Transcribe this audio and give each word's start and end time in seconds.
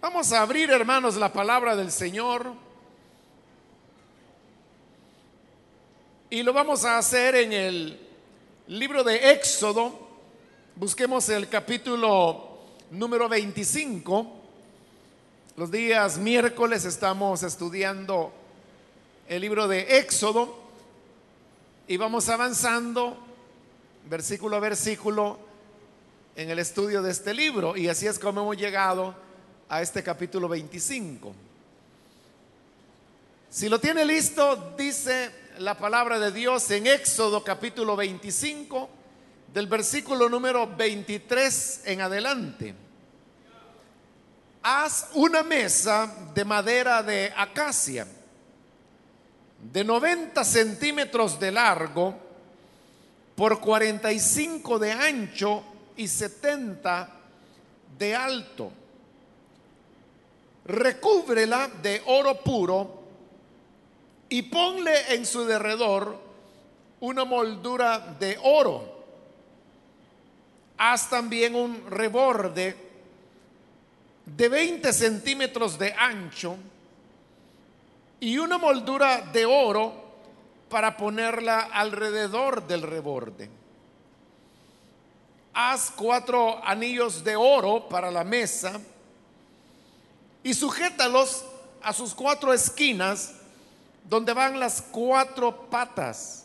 Vamos 0.00 0.32
a 0.32 0.42
abrir, 0.42 0.70
hermanos, 0.70 1.16
la 1.16 1.32
palabra 1.32 1.74
del 1.74 1.90
Señor. 1.90 2.52
Y 6.30 6.44
lo 6.44 6.52
vamos 6.52 6.84
a 6.84 6.98
hacer 6.98 7.34
en 7.34 7.52
el 7.52 8.00
libro 8.68 9.02
de 9.02 9.32
Éxodo. 9.32 9.92
Busquemos 10.76 11.28
el 11.30 11.48
capítulo 11.48 12.60
número 12.92 13.28
25. 13.28 14.36
Los 15.56 15.68
días 15.72 16.16
miércoles 16.16 16.84
estamos 16.84 17.42
estudiando 17.42 18.32
el 19.26 19.40
libro 19.40 19.66
de 19.66 19.98
Éxodo 19.98 20.60
y 21.88 21.96
vamos 21.96 22.28
avanzando 22.28 23.18
versículo 24.08 24.58
a 24.58 24.60
versículo 24.60 25.40
en 26.36 26.50
el 26.50 26.60
estudio 26.60 27.02
de 27.02 27.10
este 27.10 27.34
libro. 27.34 27.76
Y 27.76 27.88
así 27.88 28.06
es 28.06 28.20
como 28.20 28.42
hemos 28.42 28.56
llegado 28.56 29.26
a 29.68 29.82
este 29.82 30.02
capítulo 30.02 30.48
25. 30.48 31.34
Si 33.50 33.68
lo 33.68 33.78
tiene 33.80 34.04
listo, 34.04 34.74
dice 34.76 35.30
la 35.58 35.76
palabra 35.76 36.18
de 36.18 36.32
Dios 36.32 36.70
en 36.70 36.86
Éxodo 36.86 37.42
capítulo 37.42 37.96
25, 37.96 38.88
del 39.52 39.66
versículo 39.66 40.28
número 40.28 40.74
23 40.76 41.82
en 41.84 42.00
adelante. 42.00 42.74
Haz 44.62 45.08
una 45.14 45.42
mesa 45.42 46.14
de 46.34 46.44
madera 46.44 47.02
de 47.02 47.32
acacia, 47.36 48.06
de 49.72 49.84
90 49.84 50.44
centímetros 50.44 51.38
de 51.40 51.52
largo, 51.52 52.14
por 53.34 53.60
45 53.60 54.78
de 54.78 54.92
ancho 54.92 55.62
y 55.96 56.08
70 56.08 57.08
de 57.98 58.14
alto 58.14 58.72
recúbrela 60.68 61.68
de 61.82 62.02
oro 62.06 62.34
puro 62.42 63.02
y 64.28 64.42
ponle 64.42 65.14
en 65.14 65.24
su 65.24 65.44
derredor 65.46 66.18
una 67.00 67.24
moldura 67.24 67.98
de 68.20 68.38
oro. 68.42 68.98
Haz 70.76 71.08
también 71.08 71.54
un 71.54 71.90
reborde 71.90 72.76
de 74.26 74.48
20 74.48 74.92
centímetros 74.92 75.78
de 75.78 75.92
ancho 75.94 76.56
y 78.20 78.36
una 78.36 78.58
moldura 78.58 79.22
de 79.32 79.46
oro 79.46 79.92
para 80.68 80.98
ponerla 80.98 81.60
alrededor 81.72 82.66
del 82.66 82.82
reborde. 82.82 83.48
Haz 85.54 85.90
cuatro 85.96 86.62
anillos 86.62 87.24
de 87.24 87.36
oro 87.36 87.88
para 87.88 88.10
la 88.10 88.22
mesa 88.22 88.78
y 90.42 90.54
sujétalos 90.54 91.44
a 91.82 91.92
sus 91.92 92.14
cuatro 92.14 92.52
esquinas 92.52 93.32
donde 94.08 94.32
van 94.32 94.58
las 94.58 94.82
cuatro 94.82 95.68
patas. 95.68 96.44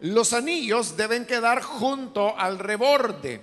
Los 0.00 0.32
anillos 0.32 0.96
deben 0.96 1.26
quedar 1.26 1.62
junto 1.62 2.38
al 2.38 2.58
reborde 2.58 3.40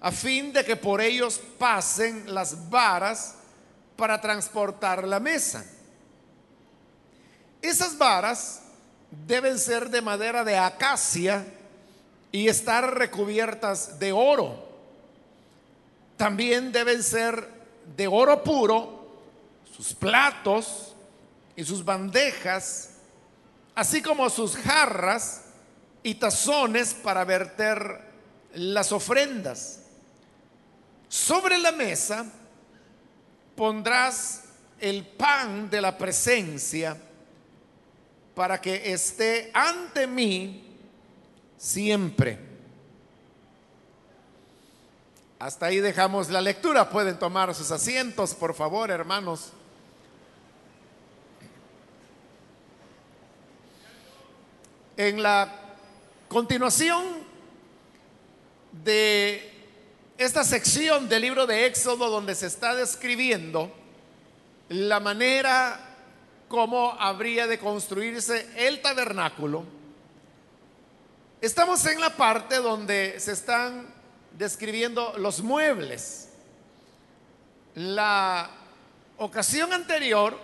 a 0.00 0.12
fin 0.12 0.52
de 0.52 0.64
que 0.64 0.76
por 0.76 1.00
ellos 1.00 1.40
pasen 1.58 2.34
las 2.34 2.68
varas 2.68 3.36
para 3.96 4.20
transportar 4.20 5.06
la 5.06 5.20
mesa. 5.20 5.64
Esas 7.62 7.96
varas 7.96 8.60
deben 9.26 9.58
ser 9.58 9.88
de 9.88 10.02
madera 10.02 10.44
de 10.44 10.58
acacia 10.58 11.46
y 12.30 12.48
estar 12.48 12.98
recubiertas 12.98 13.98
de 13.98 14.12
oro. 14.12 14.68
También 16.18 16.72
deben 16.72 17.02
ser 17.02 17.53
de 17.96 18.06
oro 18.06 18.42
puro, 18.42 19.06
sus 19.76 19.94
platos 19.94 20.94
y 21.56 21.64
sus 21.64 21.84
bandejas, 21.84 22.90
así 23.74 24.02
como 24.02 24.28
sus 24.30 24.56
jarras 24.56 25.44
y 26.02 26.14
tazones 26.14 26.94
para 26.94 27.24
verter 27.24 28.00
las 28.54 28.92
ofrendas. 28.92 29.80
Sobre 31.08 31.58
la 31.58 31.72
mesa 31.72 32.26
pondrás 33.56 34.44
el 34.80 35.06
pan 35.06 35.70
de 35.70 35.80
la 35.80 35.96
presencia 35.96 36.96
para 38.34 38.60
que 38.60 38.92
esté 38.92 39.50
ante 39.54 40.06
mí 40.06 40.76
siempre. 41.56 42.53
Hasta 45.44 45.66
ahí 45.66 45.78
dejamos 45.78 46.30
la 46.30 46.40
lectura. 46.40 46.88
Pueden 46.88 47.18
tomar 47.18 47.54
sus 47.54 47.70
asientos, 47.70 48.34
por 48.34 48.54
favor, 48.54 48.90
hermanos. 48.90 49.52
En 54.96 55.22
la 55.22 55.52
continuación 56.28 57.04
de 58.72 59.52
esta 60.16 60.44
sección 60.44 61.10
del 61.10 61.20
libro 61.20 61.46
de 61.46 61.66
Éxodo 61.66 62.08
donde 62.08 62.34
se 62.34 62.46
está 62.46 62.74
describiendo 62.74 63.70
la 64.70 64.98
manera 64.98 65.78
como 66.48 66.92
habría 66.92 67.46
de 67.46 67.58
construirse 67.58 68.48
el 68.56 68.80
tabernáculo, 68.80 69.64
estamos 71.42 71.84
en 71.84 72.00
la 72.00 72.16
parte 72.16 72.56
donde 72.56 73.20
se 73.20 73.32
están 73.32 73.93
describiendo 74.36 75.14
los 75.18 75.42
muebles. 75.42 76.28
La 77.74 78.50
ocasión 79.18 79.72
anterior 79.72 80.38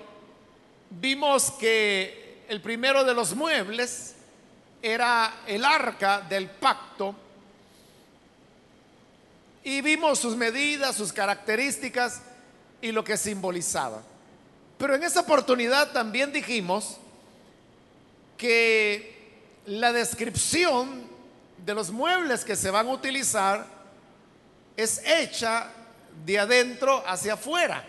vimos 0.90 1.50
que 1.52 2.44
el 2.48 2.60
primero 2.60 3.04
de 3.04 3.14
los 3.14 3.34
muebles 3.34 4.14
era 4.82 5.42
el 5.46 5.64
arca 5.64 6.20
del 6.22 6.48
pacto 6.48 7.14
y 9.62 9.80
vimos 9.82 10.18
sus 10.18 10.36
medidas, 10.36 10.96
sus 10.96 11.12
características 11.12 12.22
y 12.80 12.92
lo 12.92 13.04
que 13.04 13.16
simbolizaba. 13.16 14.02
Pero 14.78 14.94
en 14.94 15.04
esa 15.04 15.20
oportunidad 15.20 15.92
también 15.92 16.32
dijimos 16.32 16.96
que 18.38 19.20
la 19.66 19.92
descripción 19.92 21.02
de 21.58 21.74
los 21.74 21.90
muebles 21.90 22.44
que 22.44 22.56
se 22.56 22.70
van 22.70 22.88
a 22.88 22.92
utilizar 22.92 23.79
es 24.76 25.02
hecha 25.04 25.68
de 26.24 26.38
adentro 26.38 27.02
hacia 27.06 27.34
afuera. 27.34 27.84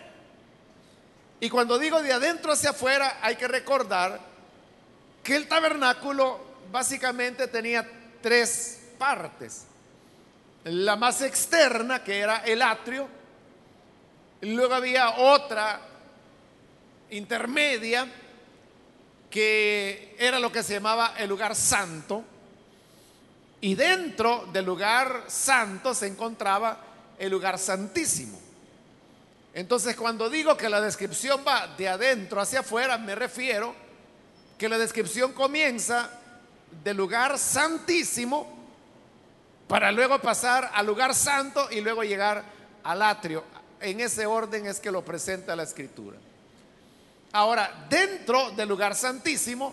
Y 1.40 1.50
cuando 1.50 1.78
digo 1.78 2.02
de 2.02 2.12
adentro 2.12 2.52
hacia 2.52 2.70
afuera, 2.70 3.18
hay 3.20 3.36
que 3.36 3.48
recordar 3.48 4.20
que 5.22 5.36
el 5.36 5.48
tabernáculo 5.48 6.40
básicamente 6.70 7.48
tenía 7.48 7.88
tres 8.20 8.80
partes. 8.98 9.64
La 10.64 10.94
más 10.96 11.22
externa, 11.22 12.04
que 12.04 12.20
era 12.20 12.38
el 12.38 12.62
atrio, 12.62 13.08
luego 14.42 14.74
había 14.74 15.10
otra 15.18 15.80
intermedia, 17.10 18.06
que 19.28 20.14
era 20.18 20.38
lo 20.38 20.52
que 20.52 20.62
se 20.62 20.74
llamaba 20.74 21.14
el 21.18 21.28
lugar 21.28 21.56
santo, 21.56 22.24
y 23.62 23.76
dentro 23.76 24.48
del 24.52 24.64
lugar 24.64 25.24
santo 25.28 25.94
se 25.94 26.08
encontraba 26.08 26.78
el 27.16 27.30
lugar 27.30 27.58
santísimo. 27.58 28.38
Entonces 29.54 29.94
cuando 29.94 30.28
digo 30.28 30.56
que 30.56 30.68
la 30.68 30.80
descripción 30.80 31.42
va 31.46 31.68
de 31.68 31.88
adentro 31.88 32.40
hacia 32.40 32.60
afuera, 32.60 32.98
me 32.98 33.14
refiero 33.14 33.72
que 34.58 34.68
la 34.68 34.78
descripción 34.78 35.32
comienza 35.32 36.10
del 36.82 36.96
lugar 36.96 37.38
santísimo 37.38 38.48
para 39.68 39.92
luego 39.92 40.18
pasar 40.18 40.72
al 40.74 40.84
lugar 40.84 41.14
santo 41.14 41.68
y 41.70 41.80
luego 41.80 42.02
llegar 42.02 42.42
al 42.82 43.00
atrio. 43.00 43.44
En 43.80 44.00
ese 44.00 44.26
orden 44.26 44.66
es 44.66 44.80
que 44.80 44.90
lo 44.90 45.04
presenta 45.04 45.54
la 45.54 45.62
escritura. 45.62 46.18
Ahora, 47.30 47.86
dentro 47.88 48.50
del 48.50 48.68
lugar 48.68 48.96
santísimo 48.96 49.72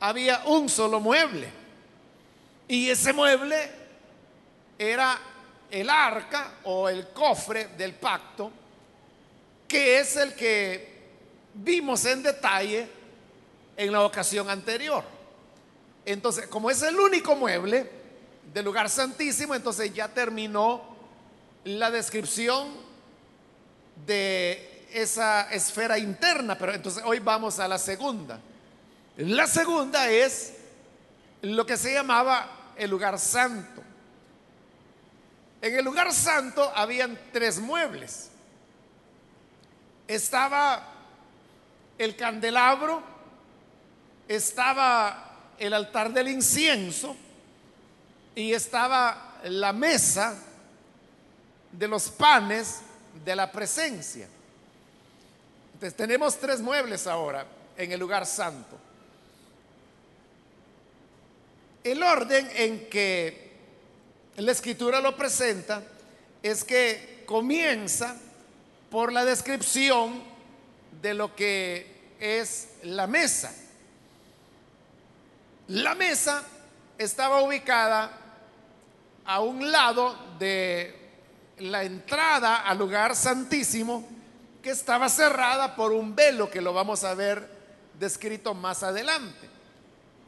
había 0.00 0.42
un 0.46 0.70
solo 0.70 1.00
mueble. 1.00 1.59
Y 2.70 2.88
ese 2.88 3.12
mueble 3.12 3.68
era 4.78 5.18
el 5.68 5.90
arca 5.90 6.52
o 6.62 6.88
el 6.88 7.08
cofre 7.08 7.70
del 7.76 7.94
pacto, 7.94 8.52
que 9.66 9.98
es 9.98 10.14
el 10.14 10.34
que 10.34 11.00
vimos 11.52 12.04
en 12.04 12.22
detalle 12.22 12.88
en 13.76 13.90
la 13.90 14.02
ocasión 14.02 14.48
anterior. 14.48 15.02
Entonces, 16.04 16.46
como 16.46 16.70
es 16.70 16.80
el 16.82 16.94
único 16.94 17.34
mueble 17.34 17.90
del 18.54 18.64
lugar 18.66 18.88
santísimo, 18.88 19.56
entonces 19.56 19.92
ya 19.92 20.06
terminó 20.06 20.96
la 21.64 21.90
descripción 21.90 22.68
de 24.06 24.86
esa 24.92 25.50
esfera 25.50 25.98
interna, 25.98 26.56
pero 26.56 26.72
entonces 26.72 27.02
hoy 27.04 27.18
vamos 27.18 27.58
a 27.58 27.66
la 27.66 27.78
segunda. 27.78 28.38
La 29.16 29.48
segunda 29.48 30.08
es 30.08 30.52
lo 31.42 31.66
que 31.66 31.76
se 31.76 31.94
llamaba 31.94 32.58
el 32.76 32.90
lugar 32.90 33.18
santo. 33.18 33.82
En 35.62 35.74
el 35.74 35.84
lugar 35.84 36.12
santo 36.12 36.72
habían 36.74 37.18
tres 37.32 37.58
muebles. 37.58 38.30
estaba 40.08 40.82
el 41.98 42.16
candelabro, 42.16 43.02
estaba 44.26 45.52
el 45.58 45.72
altar 45.74 46.12
del 46.12 46.28
incienso 46.28 47.14
y 48.34 48.52
estaba 48.52 49.38
la 49.44 49.72
mesa 49.72 50.34
de 51.70 51.86
los 51.86 52.08
panes 52.08 52.80
de 53.24 53.36
la 53.36 53.52
presencia. 53.52 54.26
Entonces 55.74 55.96
tenemos 55.96 56.38
tres 56.38 56.60
muebles 56.60 57.06
ahora 57.06 57.46
en 57.76 57.92
el 57.92 58.00
lugar 58.00 58.26
santo. 58.26 58.78
El 61.82 62.02
orden 62.02 62.50
en 62.54 62.90
que 62.90 63.50
la 64.36 64.52
escritura 64.52 65.00
lo 65.00 65.16
presenta 65.16 65.82
es 66.42 66.64
que 66.64 67.24
comienza 67.26 68.16
por 68.90 69.12
la 69.12 69.24
descripción 69.24 70.22
de 71.00 71.14
lo 71.14 71.34
que 71.34 72.14
es 72.18 72.68
la 72.82 73.06
mesa. 73.06 73.54
La 75.68 75.94
mesa 75.94 76.42
estaba 76.98 77.42
ubicada 77.42 78.10
a 79.24 79.40
un 79.40 79.70
lado 79.70 80.16
de 80.38 80.96
la 81.58 81.84
entrada 81.84 82.56
al 82.56 82.78
lugar 82.78 83.14
santísimo 83.14 84.06
que 84.62 84.70
estaba 84.70 85.08
cerrada 85.08 85.76
por 85.76 85.92
un 85.92 86.14
velo 86.14 86.50
que 86.50 86.60
lo 86.60 86.72
vamos 86.72 87.04
a 87.04 87.14
ver 87.14 87.48
descrito 87.98 88.52
más 88.54 88.82
adelante. 88.82 89.59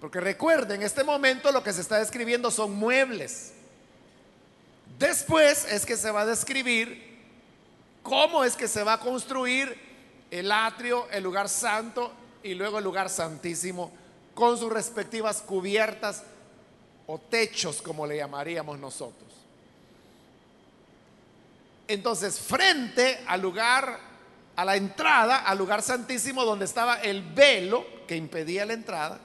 Porque 0.02 0.18
recuerden, 0.18 0.80
en 0.80 0.86
este 0.88 1.04
momento 1.04 1.52
lo 1.52 1.62
que 1.62 1.72
se 1.72 1.80
está 1.80 2.00
describiendo 2.00 2.50
son 2.50 2.72
muebles. 2.72 3.52
Después 4.98 5.64
es 5.66 5.86
que 5.86 5.96
se 5.96 6.10
va 6.10 6.22
a 6.22 6.26
describir 6.26 7.20
cómo 8.02 8.42
es 8.42 8.56
que 8.56 8.66
se 8.66 8.82
va 8.82 8.94
a 8.94 8.98
construir 8.98 9.78
el 10.28 10.50
atrio, 10.50 11.06
el 11.12 11.22
lugar 11.22 11.48
santo 11.48 12.12
y 12.42 12.54
luego 12.54 12.78
el 12.78 12.84
lugar 12.84 13.10
santísimo 13.10 13.92
con 14.34 14.58
sus 14.58 14.72
respectivas 14.72 15.40
cubiertas 15.40 16.24
o 17.06 17.18
techos, 17.18 17.80
como 17.80 18.04
le 18.04 18.16
llamaríamos 18.16 18.80
nosotros. 18.80 19.30
Entonces, 21.86 22.40
frente 22.40 23.20
al 23.28 23.40
lugar, 23.40 24.00
a 24.56 24.64
la 24.64 24.74
entrada, 24.74 25.44
al 25.44 25.58
lugar 25.58 25.80
santísimo 25.80 26.44
donde 26.44 26.64
estaba 26.64 27.00
el 27.02 27.22
velo 27.22 27.86
que 28.08 28.16
impedía 28.16 28.66
la 28.66 28.72
entrada, 28.72 29.20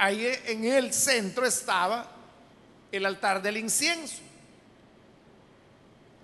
ahí 0.00 0.26
en 0.46 0.64
el 0.64 0.94
centro 0.94 1.44
estaba 1.44 2.06
el 2.90 3.04
altar 3.04 3.42
del 3.42 3.58
incienso. 3.58 4.16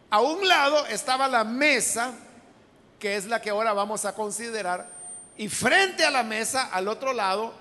A 0.09 0.21
un 0.21 0.49
lado 0.49 0.87
estaba 0.87 1.29
la 1.29 1.45
mesa, 1.45 2.15
que 2.99 3.17
es 3.17 3.27
la 3.27 3.43
que 3.43 3.51
ahora 3.51 3.75
vamos 3.75 4.07
a 4.07 4.15
considerar, 4.15 4.89
y 5.37 5.51
frente 5.51 6.07
a 6.07 6.11
la 6.11 6.23
mesa, 6.23 6.71
al 6.73 6.89
otro 6.89 7.13
lado, 7.13 7.53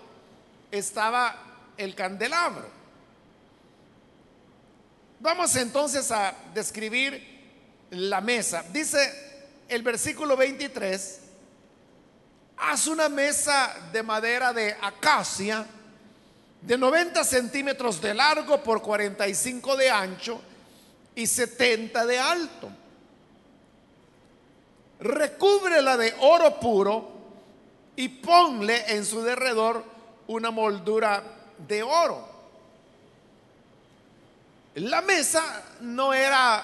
estaba 0.72 1.36
el 1.76 1.94
candelabro. 1.94 2.70
Vamos 5.20 5.54
entonces 5.58 6.10
a 6.12 6.34
describir 6.54 7.88
la 7.90 8.22
mesa. 8.22 8.64
Dice 8.72 9.66
el 9.68 9.84
versículo 9.84 10.38
23, 10.38 11.20
haz 12.56 12.88
una 12.88 13.10
mesa 13.10 13.90
de 13.92 14.02
madera 14.02 14.54
de 14.54 14.78
acacia 14.82 15.66
de 16.66 16.78
90 16.78 17.24
centímetros 17.24 18.02
de 18.02 18.14
largo 18.14 18.64
por 18.64 18.82
45 18.82 19.78
de 19.78 19.90
ancho 19.90 20.42
y 21.14 21.28
70 21.28 22.06
de 22.06 22.20
alto. 22.20 22.70
Recúbrela 25.00 25.96
de 25.96 26.16
oro 26.22 26.60
puro 26.60 27.12
y 27.96 28.10
ponle 28.10 28.84
en 28.96 29.06
su 29.06 29.22
derredor 29.22 29.84
una 30.28 30.50
moldura 30.50 31.24
de 31.68 31.84
oro. 31.84 32.34
La 34.76 35.02
mesa 35.02 35.64
no 35.82 36.14
era 36.14 36.64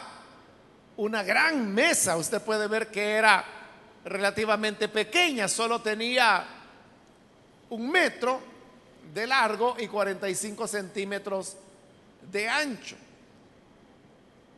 una 0.98 1.22
gran 1.22 1.72
mesa. 1.72 2.18
Usted 2.18 2.42
puede 2.42 2.68
ver 2.68 2.90
que 2.90 3.12
era 3.12 3.46
relativamente 4.04 4.88
pequeña, 4.88 5.48
solo 5.48 5.80
tenía 5.80 6.44
un 7.70 7.90
metro 7.90 8.51
de 9.14 9.28
largo 9.28 9.76
y 9.80 9.88
45 9.88 10.68
centímetros 10.68 11.56
de 12.32 12.48
ancho. 12.48 12.96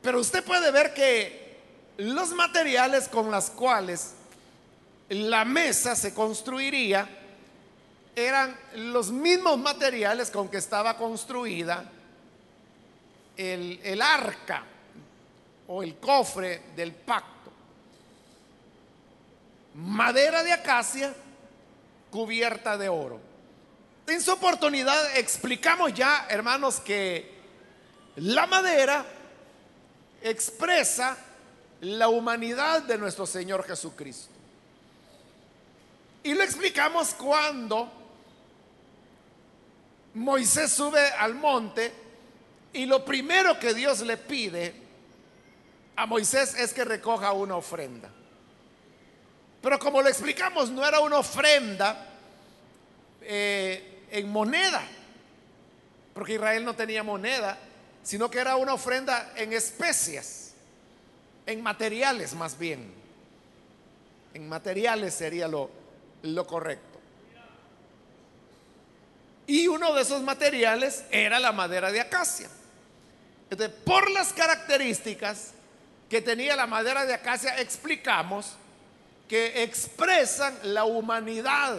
Pero 0.01 0.19
usted 0.19 0.43
puede 0.43 0.71
ver 0.71 0.93
que 0.93 1.57
los 1.97 2.31
materiales 2.31 3.07
con 3.07 3.31
los 3.31 3.49
cuales 3.51 4.13
la 5.09 5.45
mesa 5.45 5.95
se 5.95 6.13
construiría 6.13 7.07
eran 8.15 8.55
los 8.75 9.11
mismos 9.11 9.57
materiales 9.57 10.29
con 10.29 10.49
que 10.49 10.57
estaba 10.57 10.97
construida 10.97 11.89
el, 13.35 13.79
el 13.83 14.01
arca 14.01 14.63
o 15.67 15.81
el 15.81 15.95
cofre 15.95 16.61
del 16.75 16.91
pacto. 16.91 17.51
Madera 19.75 20.43
de 20.43 20.51
acacia 20.51 21.13
cubierta 22.11 22.77
de 22.77 22.89
oro. 22.89 23.32
En 24.07 24.21
su 24.21 24.31
oportunidad 24.31 25.17
explicamos 25.17 25.93
ya, 25.93 26.27
hermanos, 26.29 26.79
que 26.81 27.31
la 28.17 28.45
madera 28.47 29.05
expresa 30.21 31.17
la 31.81 32.09
humanidad 32.09 32.83
de 32.83 32.97
nuestro 32.97 33.25
Señor 33.25 33.65
Jesucristo. 33.65 34.31
Y 36.23 36.33
lo 36.33 36.43
explicamos 36.43 37.13
cuando 37.13 37.91
Moisés 40.13 40.71
sube 40.71 41.05
al 41.11 41.35
monte 41.35 41.93
y 42.71 42.85
lo 42.85 43.03
primero 43.03 43.59
que 43.59 43.73
Dios 43.73 44.01
le 44.01 44.17
pide 44.17 44.73
a 45.95 46.05
Moisés 46.05 46.55
es 46.55 46.73
que 46.73 46.83
recoja 46.85 47.33
una 47.33 47.55
ofrenda. 47.55 48.09
Pero 49.61 49.79
como 49.79 50.01
lo 50.01 50.09
explicamos, 50.09 50.69
no 50.69 50.85
era 50.85 50.99
una 50.99 51.19
ofrenda 51.19 52.09
eh, 53.21 53.92
en 54.13 54.29
moneda, 54.29 54.83
porque 56.13 56.35
Israel 56.35 56.63
no 56.63 56.75
tenía 56.75 57.01
moneda, 57.01 57.57
sino 58.03 58.29
que 58.29 58.37
era 58.37 58.55
una 58.57 58.75
ofrenda 58.75 59.33
en 59.35 59.53
especias, 59.53 60.51
en 61.47 61.63
materiales 61.63 62.35
más 62.35 62.57
bien. 62.57 62.93
En 64.35 64.47
materiales 64.47 65.15
sería 65.15 65.47
lo, 65.47 65.71
correcto. 66.45 66.99
Y 69.47 69.67
uno 69.67 69.95
de 69.95 70.03
esos 70.03 70.21
materiales 70.21 71.05
era 71.09 71.39
la 71.39 71.51
madera 71.51 71.91
de 71.91 71.99
acacia. 71.99 72.49
Por 73.83 74.11
las 74.11 74.31
características 74.31 75.53
que 76.07 76.21
tenía 76.21 76.55
la 76.55 76.67
madera 76.67 77.07
de 77.07 77.15
acacia, 77.15 77.59
explicamos 77.59 78.53
que 79.27 79.63
expresan 79.63 80.55
la 80.61 80.83
humanidad 80.83 81.75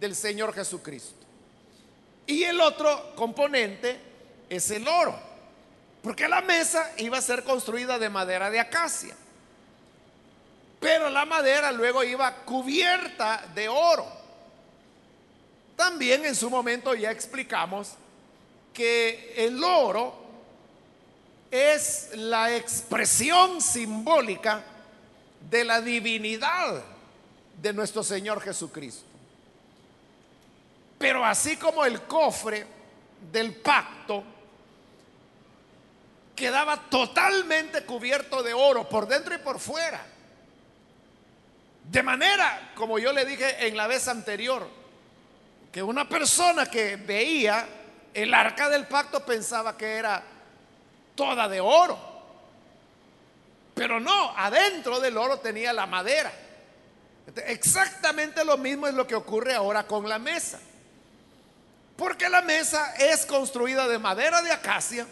del 0.00 0.16
Señor 0.16 0.54
Jesucristo. 0.54 1.21
Y 2.26 2.44
el 2.44 2.60
otro 2.60 3.14
componente 3.16 3.98
es 4.48 4.70
el 4.70 4.86
oro, 4.86 5.18
porque 6.02 6.28
la 6.28 6.40
mesa 6.40 6.92
iba 6.98 7.18
a 7.18 7.22
ser 7.22 7.42
construida 7.44 7.98
de 7.98 8.08
madera 8.08 8.50
de 8.50 8.60
acacia, 8.60 9.16
pero 10.80 11.10
la 11.10 11.24
madera 11.24 11.72
luego 11.72 12.04
iba 12.04 12.34
cubierta 12.44 13.46
de 13.54 13.68
oro. 13.68 14.06
También 15.76 16.24
en 16.24 16.34
su 16.34 16.50
momento 16.50 16.94
ya 16.94 17.10
explicamos 17.10 17.92
que 18.72 19.34
el 19.36 19.62
oro 19.62 20.14
es 21.50 22.10
la 22.14 22.54
expresión 22.56 23.60
simbólica 23.60 24.64
de 25.50 25.64
la 25.64 25.80
divinidad 25.80 26.82
de 27.60 27.72
nuestro 27.72 28.02
Señor 28.02 28.40
Jesucristo. 28.40 29.11
Pero 31.02 31.24
así 31.24 31.56
como 31.56 31.84
el 31.84 32.02
cofre 32.02 32.64
del 33.32 33.56
pacto 33.56 34.22
quedaba 36.36 36.76
totalmente 36.76 37.84
cubierto 37.84 38.40
de 38.40 38.54
oro 38.54 38.88
por 38.88 39.08
dentro 39.08 39.34
y 39.34 39.38
por 39.38 39.58
fuera. 39.58 40.00
De 41.90 42.04
manera, 42.04 42.70
como 42.76 43.00
yo 43.00 43.12
le 43.12 43.24
dije 43.24 43.66
en 43.66 43.76
la 43.76 43.88
vez 43.88 44.06
anterior, 44.06 44.68
que 45.72 45.82
una 45.82 46.08
persona 46.08 46.66
que 46.66 46.94
veía 46.94 47.66
el 48.14 48.32
arca 48.32 48.68
del 48.68 48.86
pacto 48.86 49.26
pensaba 49.26 49.76
que 49.76 49.96
era 49.96 50.22
toda 51.16 51.48
de 51.48 51.60
oro. 51.60 51.98
Pero 53.74 53.98
no, 53.98 54.38
adentro 54.38 55.00
del 55.00 55.16
oro 55.16 55.40
tenía 55.40 55.72
la 55.72 55.86
madera. 55.86 56.30
Exactamente 57.44 58.44
lo 58.44 58.56
mismo 58.56 58.86
es 58.86 58.94
lo 58.94 59.04
que 59.04 59.16
ocurre 59.16 59.52
ahora 59.52 59.84
con 59.84 60.08
la 60.08 60.20
mesa. 60.20 60.60
Porque 61.96 62.28
la 62.28 62.42
mesa 62.42 62.94
es 62.96 63.26
construida 63.26 63.86
de 63.86 63.98
madera 63.98 64.42
de 64.42 64.50
acacia, 64.50 65.06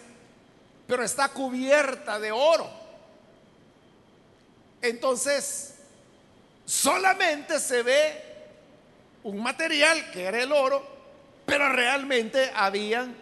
pero 0.87 1.05
está 1.05 1.29
cubierta 1.29 2.19
de 2.19 2.33
oro. 2.33 2.71
Entonces, 4.83 5.75
solamente 6.65 7.59
se 7.61 7.83
ve 7.83 8.25
un 9.23 9.43
material 9.43 10.11
que 10.11 10.25
era 10.25 10.43
el 10.43 10.53
oro, 10.53 10.85
pero 11.45 11.69
realmente 11.69 12.51
habían 12.55 13.15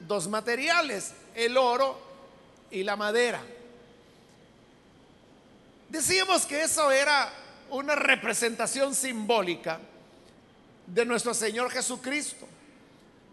dos 0.00 0.28
materiales, 0.28 1.12
el 1.34 1.56
oro 1.56 1.98
y 2.70 2.82
la 2.82 2.96
madera. 2.96 3.40
Decíamos 5.88 6.44
que 6.44 6.62
eso 6.62 6.90
era 6.92 7.32
una 7.70 7.94
representación 7.94 8.94
simbólica 8.94 9.80
de 10.86 11.04
nuestro 11.04 11.32
Señor 11.32 11.70
Jesucristo, 11.70 12.46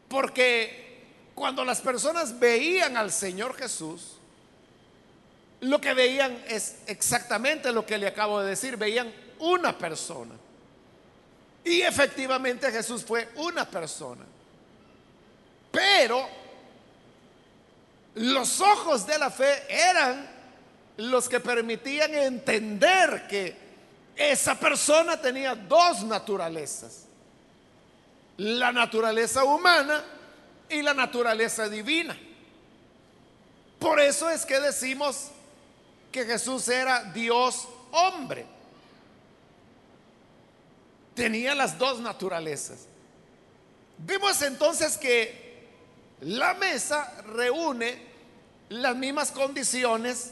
porque 0.07 0.85
cuando 1.33 1.65
las 1.65 1.81
personas 1.81 2.39
veían 2.39 2.97
al 2.97 3.11
Señor 3.11 3.55
Jesús, 3.55 4.17
lo 5.61 5.81
que 5.81 5.93
veían 5.93 6.37
es 6.47 6.77
exactamente 6.87 7.71
lo 7.71 7.85
que 7.85 7.97
le 7.97 8.07
acabo 8.07 8.41
de 8.41 8.49
decir, 8.49 8.77
veían 8.77 9.11
una 9.39 9.77
persona. 9.77 10.35
Y 11.63 11.81
efectivamente 11.81 12.71
Jesús 12.71 13.03
fue 13.03 13.27
una 13.35 13.69
persona. 13.69 14.23
Pero 15.71 16.27
los 18.15 18.61
ojos 18.61 19.05
de 19.05 19.17
la 19.17 19.29
fe 19.29 19.63
eran 19.67 20.29
los 20.97 21.27
que 21.27 21.39
permitían 21.39 22.13
entender 22.13 23.27
que 23.27 23.65
esa 24.15 24.57
persona 24.57 25.19
tenía 25.19 25.55
dos 25.55 26.03
naturalezas. 26.03 27.05
La 28.37 28.71
naturaleza 28.71 29.43
humana 29.43 30.03
y 30.69 30.81
la 30.81 30.93
naturaleza 30.93 31.69
divina. 31.69 32.17
Por 33.79 33.99
eso 33.99 34.29
es 34.29 34.45
que 34.45 34.59
decimos 34.59 35.29
que 36.11 36.25
Jesús 36.25 36.67
era 36.69 37.03
Dios 37.03 37.67
hombre. 37.91 38.45
Tenía 41.13 41.55
las 41.55 41.77
dos 41.77 41.99
naturalezas. 41.99 42.87
Vemos 43.97 44.41
entonces 44.41 44.97
que 44.97 45.69
la 46.21 46.53
mesa 46.55 47.13
reúne 47.27 47.99
las 48.69 48.95
mismas 48.95 49.31
condiciones 49.31 50.31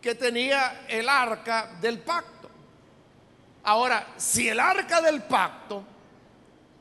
que 0.00 0.14
tenía 0.14 0.84
el 0.88 1.08
arca 1.08 1.76
del 1.80 2.00
pacto. 2.00 2.50
Ahora, 3.64 4.06
si 4.16 4.48
el 4.48 4.58
arca 4.58 5.00
del 5.00 5.22
pacto 5.22 5.84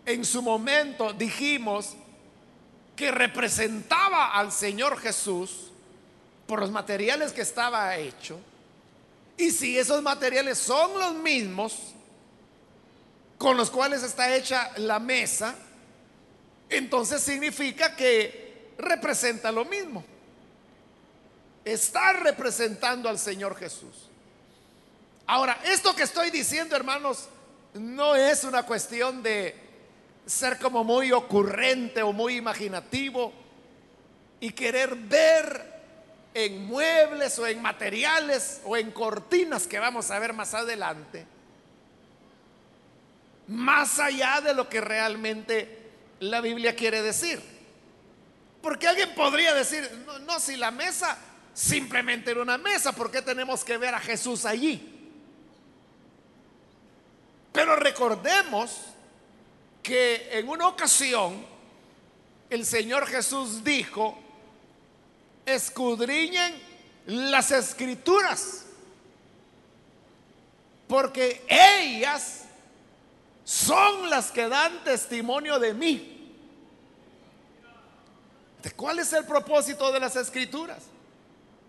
en 0.05 0.25
su 0.25 0.41
momento 0.41 1.13
dijimos 1.13 1.96
que 2.96 3.12
representaba 3.12 4.34
al 4.34 4.51
Señor 4.51 5.00
Jesús 5.00 5.72
por 6.48 6.60
los 6.60 6.72
materiales 6.72 7.31
que 7.31 7.41
estaba 7.41 7.96
hecho, 7.98 8.39
y 9.38 9.51
si 9.51 9.77
esos 9.77 10.01
materiales 10.01 10.58
son 10.58 11.00
los 11.00 11.15
mismos 11.15 11.93
con 13.38 13.58
los 13.58 13.72
cuales 13.72 14.03
está 14.03 14.36
hecha 14.36 14.72
la 14.77 15.00
mesa, 15.00 15.55
entonces 16.70 17.22
significa 17.22 17.96
que 17.96 18.72
representa 18.77 19.51
lo 19.51 19.65
mismo. 19.65 20.03
Está 21.65 22.13
representando 22.13 23.10
al 23.10 23.17
Señor 23.17 23.55
Jesús. 23.55 24.10
Ahora, 25.25 25.60
esto 25.63 25.96
que 25.96 26.03
estoy 26.03 26.29
diciendo, 26.29 26.75
hermanos, 26.75 27.29
no 27.74 28.15
es 28.15 28.43
una 28.43 28.63
cuestión 28.63 29.24
de 29.24 29.55
ser 30.25 30.59
como 30.59 30.83
muy 30.83 31.11
ocurrente 31.11 32.01
o 32.03 32.13
muy 32.13 32.35
imaginativo 32.35 33.33
y 34.39 34.51
querer 34.51 34.95
ver 34.95 35.71
en 36.33 36.65
muebles 36.65 37.37
o 37.39 37.47
en 37.47 37.61
materiales 37.61 38.61
o 38.65 38.77
en 38.77 38.91
cortinas 38.91 39.67
que 39.67 39.79
vamos 39.79 40.09
a 40.11 40.19
ver 40.19 40.33
más 40.33 40.53
adelante, 40.53 41.25
más 43.47 43.99
allá 43.99 44.41
de 44.41 44.53
lo 44.53 44.69
que 44.69 44.81
realmente 44.81 45.91
la 46.19 46.41
Biblia 46.41 46.75
quiere 46.75 47.01
decir. 47.01 47.41
Porque 48.61 48.87
alguien 48.87 49.13
podría 49.15 49.53
decir, 49.53 49.89
no, 50.25 50.39
si 50.39 50.55
la 50.55 50.71
mesa 50.71 51.17
simplemente 51.53 52.31
era 52.31 52.41
una 52.41 52.57
mesa, 52.57 52.93
¿por 52.93 53.11
qué 53.11 53.21
tenemos 53.21 53.63
que 53.63 53.77
ver 53.77 53.93
a 53.93 53.99
Jesús 53.99 54.45
allí? 54.45 54.87
Pero 57.51 57.75
recordemos 57.75 58.90
que 59.81 60.38
en 60.38 60.47
una 60.47 60.67
ocasión 60.67 61.45
el 62.50 62.65
Señor 62.65 63.07
Jesús 63.07 63.63
dijo, 63.63 64.17
escudriñen 65.45 66.53
las 67.05 67.51
escrituras, 67.51 68.65
porque 70.88 71.45
ellas 71.47 72.43
son 73.45 74.09
las 74.09 74.31
que 74.31 74.47
dan 74.47 74.83
testimonio 74.83 75.59
de 75.59 75.73
mí. 75.73 76.11
¿De 78.61 78.71
cuál 78.71 79.00
es 79.00 79.11
el 79.13 79.25
propósito 79.25 79.91
de 79.91 80.00
las 80.00 80.15
escrituras? 80.15 80.83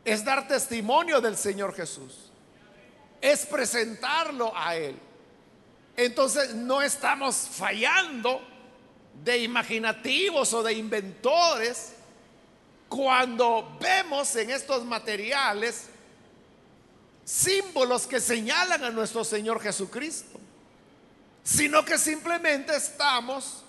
Es 0.05 0.25
dar 0.25 0.47
testimonio 0.47 1.21
del 1.21 1.37
Señor 1.37 1.75
Jesús. 1.75 2.31
Es 3.21 3.47
presentarlo 3.47 4.53
a 4.55 4.77
Él. 4.77 4.99
Entonces 6.05 6.55
no 6.55 6.83
estamos 6.83 7.37
fallando 7.37 8.43
de 9.23 9.39
imaginativos 9.39 10.53
o 10.53 10.63
de 10.63 10.73
inventores 10.73 11.93
cuando 12.89 13.77
vemos 13.81 14.35
en 14.37 14.51
estos 14.51 14.85
materiales 14.85 15.87
símbolos 17.25 18.07
que 18.07 18.21
señalan 18.21 18.83
a 18.83 18.91
nuestro 18.91 19.23
Señor 19.25 19.61
Jesucristo, 19.61 20.41
sino 21.45 21.85
que 21.85 21.97
simplemente 21.99 22.75
estamos 22.77 23.63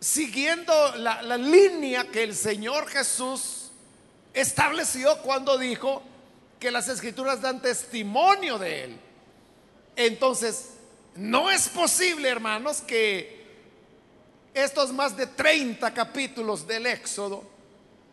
siguiendo 0.00 0.96
la, 0.96 1.36
línea 1.36 2.04
que 2.08 2.22
el 2.22 2.34
Señor 2.34 2.88
Jesús 2.88 3.70
estableció 4.32 5.18
cuando 5.18 5.58
dijo 5.58 6.02
que 6.58 6.70
las 6.70 6.88
escrituras 6.88 7.42
dan 7.42 7.60
testimonio 7.60 8.58
de 8.58 8.84
Él. 8.84 9.00
Entonces, 9.94 10.70
no 11.14 11.50
es 11.50 11.68
posible, 11.68 12.28
hermanos, 12.28 12.80
que 12.80 13.42
estos 14.54 14.92
más 14.92 15.16
de 15.16 15.26
30 15.26 15.92
capítulos 15.92 16.66
del 16.66 16.86
Éxodo 16.86 17.44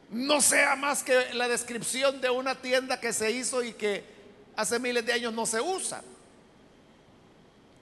no 0.10 0.42
sea 0.42 0.76
más 0.76 1.04
que 1.04 1.34
la 1.34 1.48
descripción 1.48 2.20
de 2.20 2.30
una 2.30 2.56
tienda 2.56 3.00
que 3.00 3.14
se 3.14 3.32
hizo 3.32 3.64
y 3.64 3.74
que 3.74 4.04
hace 4.56 4.80
miles 4.80 5.06
de 5.06 5.14
años 5.14 5.34
no 5.34 5.46
se 5.46 5.62
usa. 5.62 6.02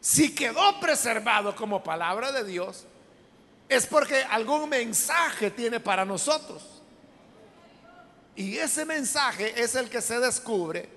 Si 0.02 0.36
quedó 0.36 0.80
preservado 0.80 1.56
como 1.56 1.84
palabra 1.84 2.32
de 2.32 2.44
Dios, 2.44 2.86
es 3.70 3.86
porque 3.86 4.24
algún 4.24 4.70
mensaje 4.70 5.52
tiene 5.52 5.80
para 5.80 6.06
nosotros. 6.06 6.64
Y 8.36 8.58
ese 8.58 8.86
mensaje 8.86 9.60
es 9.60 9.76
el 9.76 9.90
que 9.90 10.02
se 10.02 10.20
descubre 10.20 10.88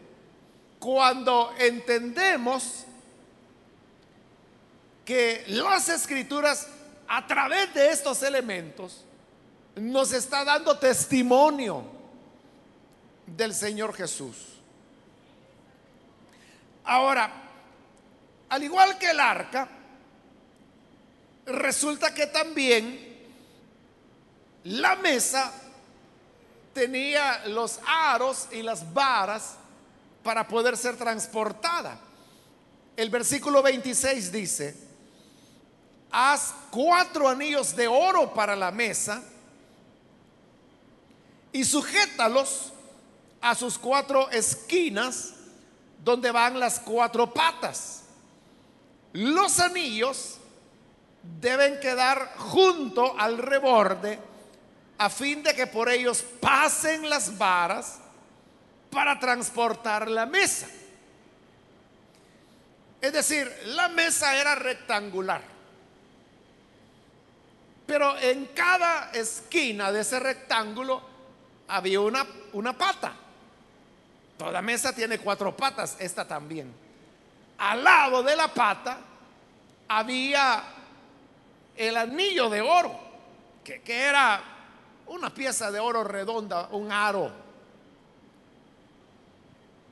cuando 0.78 1.52
entendemos 1.58 2.84
que 5.04 5.44
las 5.48 5.88
escrituras 5.88 6.68
a 7.08 7.26
través 7.26 7.72
de 7.74 7.90
estos 7.90 8.22
elementos 8.22 9.04
nos 9.76 10.12
está 10.12 10.44
dando 10.44 10.78
testimonio 10.78 11.84
del 13.26 13.54
Señor 13.54 13.94
Jesús. 13.94 14.36
Ahora, 16.84 17.30
al 18.48 18.62
igual 18.62 18.98
que 18.98 19.10
el 19.10 19.20
arca, 19.20 19.68
resulta 21.46 22.12
que 22.12 22.26
también 22.26 23.10
la 24.64 24.96
mesa 24.96 25.52
tenía 26.72 27.46
los 27.46 27.80
aros 27.86 28.48
y 28.52 28.62
las 28.62 28.92
varas 28.92 29.56
para 30.22 30.46
poder 30.46 30.76
ser 30.76 30.96
transportada. 30.96 31.98
El 32.96 33.08
versículo 33.10 33.62
26 33.62 34.32
dice, 34.32 34.89
haz 36.10 36.54
cuatro 36.70 37.28
anillos 37.28 37.74
de 37.74 37.88
oro 37.88 38.32
para 38.34 38.56
la 38.56 38.70
mesa 38.70 39.22
y 41.52 41.64
sujétalos 41.64 42.72
a 43.40 43.54
sus 43.54 43.78
cuatro 43.78 44.30
esquinas 44.30 45.34
donde 46.02 46.30
van 46.30 46.58
las 46.58 46.80
cuatro 46.80 47.32
patas. 47.32 48.02
Los 49.12 49.58
anillos 49.58 50.38
deben 51.40 51.80
quedar 51.80 52.34
junto 52.36 53.18
al 53.18 53.38
reborde 53.38 54.18
a 54.98 55.10
fin 55.10 55.42
de 55.42 55.54
que 55.54 55.66
por 55.66 55.88
ellos 55.88 56.24
pasen 56.40 57.08
las 57.08 57.36
varas 57.36 57.98
para 58.90 59.18
transportar 59.18 60.10
la 60.10 60.26
mesa. 60.26 60.68
Es 63.00 63.12
decir, 63.12 63.50
la 63.66 63.88
mesa 63.88 64.36
era 64.36 64.54
rectangular. 64.54 65.59
Pero 67.90 68.16
en 68.18 68.46
cada 68.54 69.10
esquina 69.10 69.90
de 69.90 70.02
ese 70.02 70.20
rectángulo 70.20 71.02
había 71.66 72.00
una, 72.00 72.24
una 72.52 72.72
pata. 72.78 73.12
Toda 74.38 74.62
mesa 74.62 74.94
tiene 74.94 75.18
cuatro 75.18 75.56
patas, 75.56 75.96
esta 75.98 76.24
también. 76.24 76.72
al 77.58 77.82
lado 77.82 78.22
de 78.22 78.36
la 78.36 78.46
pata 78.46 78.96
había 79.88 80.62
el 81.76 81.96
anillo 81.96 82.48
de 82.48 82.60
oro, 82.60 82.96
que, 83.64 83.82
que 83.82 84.02
era 84.02 84.40
una 85.08 85.34
pieza 85.34 85.72
de 85.72 85.80
oro 85.80 86.04
redonda, 86.04 86.68
un 86.70 86.92
aro. 86.92 87.32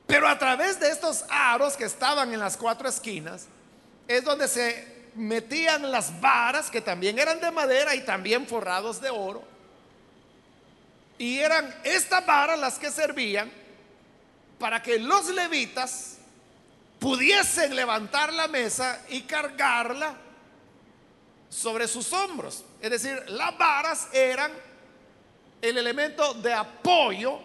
Pero 0.07 0.29
a 0.29 0.39
través 0.39 0.79
de 0.79 0.89
estos 0.89 1.25
aros 1.29 1.77
que 1.77 1.87
estaban 1.87 2.33
en 2.33 2.39
las 2.39 2.57
cuatro 2.57 2.89
esquinas, 2.89 3.49
es 4.07 4.23
donde 4.23 4.47
se 4.47 4.98
metían 5.19 5.91
las 5.91 6.21
varas, 6.21 6.71
que 6.71 6.81
también 6.81 7.19
eran 7.19 7.41
de 7.41 7.51
madera 7.51 7.95
y 7.95 8.01
también 8.05 8.47
forrados 8.47 9.01
de 9.01 9.11
oro. 9.11 9.43
Y 11.19 11.39
eran 11.39 11.75
estas 11.85 12.25
varas 12.25 12.59
las 12.59 12.79
que 12.79 12.91
servían 12.91 13.51
para 14.59 14.83
que 14.83 14.99
los 14.99 15.27
levitas 15.29 16.19
pudiesen 16.99 17.75
levantar 17.75 18.33
la 18.33 18.49
mesa 18.49 19.03
y 19.09 19.23
cargarla 19.23 20.15
sobre 21.49 21.89
sus 21.89 22.13
hombros. 22.13 22.65
Es 22.81 22.91
decir, 22.91 23.23
las 23.29 23.57
varas 23.59 24.09
eran 24.13 24.53
el 25.61 25.77
elemento 25.77 26.35
de 26.35 26.53
apoyo 26.53 27.41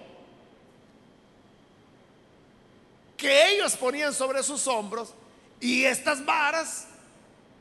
que 3.18 3.54
ellos 3.54 3.76
ponían 3.78 4.14
sobre 4.14 4.44
sus 4.44 4.68
hombros 4.68 5.14
y 5.60 5.86
estas 5.86 6.24
varas 6.26 6.88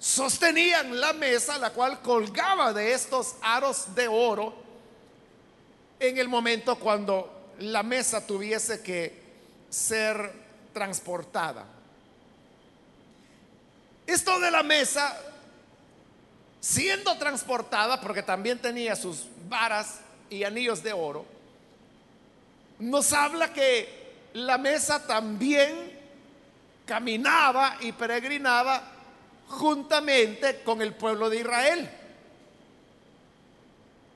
sostenían 0.03 1.01
la 1.01 1.13
mesa, 1.13 1.59
la 1.59 1.71
cual 1.71 2.03
colgaba 2.03 2.73
de 2.73 2.93
estos 2.93 3.37
aros 3.41 3.95
de 3.95 4.09
oro 4.09 4.53
en 6.01 6.19
el 6.19 6.29
momento 6.29 6.75
cuando 6.77 7.53
la 7.61 7.85
mesa 7.85 8.27
tuviese 8.27 8.83
que 8.83 9.23
ser 9.71 10.33
transportada. 10.73 11.65
Esto 14.05 14.41
de 14.41 14.51
la 14.51 14.65
mesa, 14.65 15.17
siendo 16.59 17.17
transportada, 17.17 18.01
porque 18.01 18.25
también 18.25 18.59
tenía 18.59 18.97
sus 18.97 19.29
varas 19.49 20.01
y 20.29 20.43
anillos 20.43 20.83
de 20.83 20.93
oro, 20.93 21.25
nos 22.81 23.13
habla 23.13 23.53
que 23.53 24.11
la 24.33 24.59
mesa 24.59 25.07
también 25.07 25.97
caminaba 26.87 27.77
y 27.81 27.93
peregrinaba 27.93 28.92
juntamente 29.53 30.63
con 30.63 30.81
el 30.83 30.95
pueblo 30.95 31.29
de 31.29 31.41
Israel. 31.41 31.91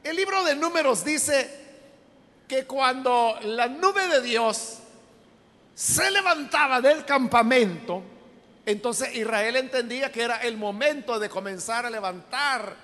El 0.02 0.16
libro 0.16 0.42
de 0.44 0.54
números 0.56 1.04
dice 1.04 1.66
que 2.48 2.64
cuando 2.64 3.38
la 3.42 3.68
nube 3.68 4.06
de 4.08 4.22
Dios 4.22 4.78
se 5.74 6.10
levantaba 6.10 6.80
del 6.80 7.04
campamento, 7.04 8.02
entonces 8.64 9.14
Israel 9.14 9.56
entendía 9.56 10.10
que 10.10 10.22
era 10.22 10.36
el 10.38 10.56
momento 10.56 11.18
de 11.18 11.28
comenzar 11.28 11.84
a 11.86 11.90
levantar 11.90 12.76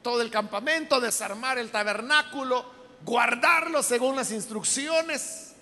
todo 0.00 0.22
el 0.22 0.30
campamento, 0.30 1.00
desarmar 1.00 1.58
el 1.58 1.70
tabernáculo, 1.70 2.64
guardarlo 3.04 3.82
según 3.82 4.16
las 4.16 4.32
instrucciones 4.32 5.52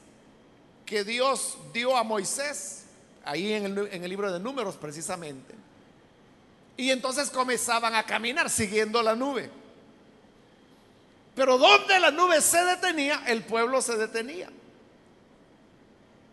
que 0.87 1.05
Dios 1.05 1.59
dio 1.73 1.97
a 1.97 2.05
Moisés, 2.05 2.85
ahí 3.25 3.53
en 3.53 3.65
el, 3.67 3.79
en 3.93 4.05
el 4.05 4.11
libro 4.11 4.33
de 4.33 4.41
números 4.41 4.77
precisamente. 4.77 5.60
Y 6.81 6.91
entonces 6.91 7.29
comenzaban 7.29 7.95
a 7.95 8.05
caminar 8.05 8.49
siguiendo 8.49 9.03
la 9.03 9.15
nube. 9.15 9.51
Pero 11.35 11.59
donde 11.59 12.01
la 12.01 12.11
nube 12.11 12.41
se 12.41 12.65
detenía, 12.65 13.23
el 13.27 13.45
pueblo 13.45 13.83
se 13.83 13.99
detenía. 13.99 14.49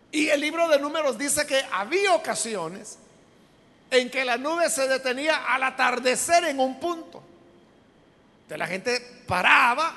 Y 0.10 0.30
el 0.30 0.40
libro 0.40 0.70
de 0.70 0.80
números 0.80 1.18
dice 1.18 1.46
que 1.46 1.62
había 1.70 2.14
ocasiones 2.14 2.98
en 3.92 4.10
que 4.10 4.24
la 4.24 4.38
nube 4.38 4.70
se 4.70 4.88
detenía 4.88 5.54
al 5.54 5.64
atardecer 5.64 6.46
en 6.46 6.62
un 6.62 6.80
punto. 6.80 7.22
Entonces 8.44 8.58
la 8.58 8.68
gente 8.68 9.24
paraba, 9.28 9.94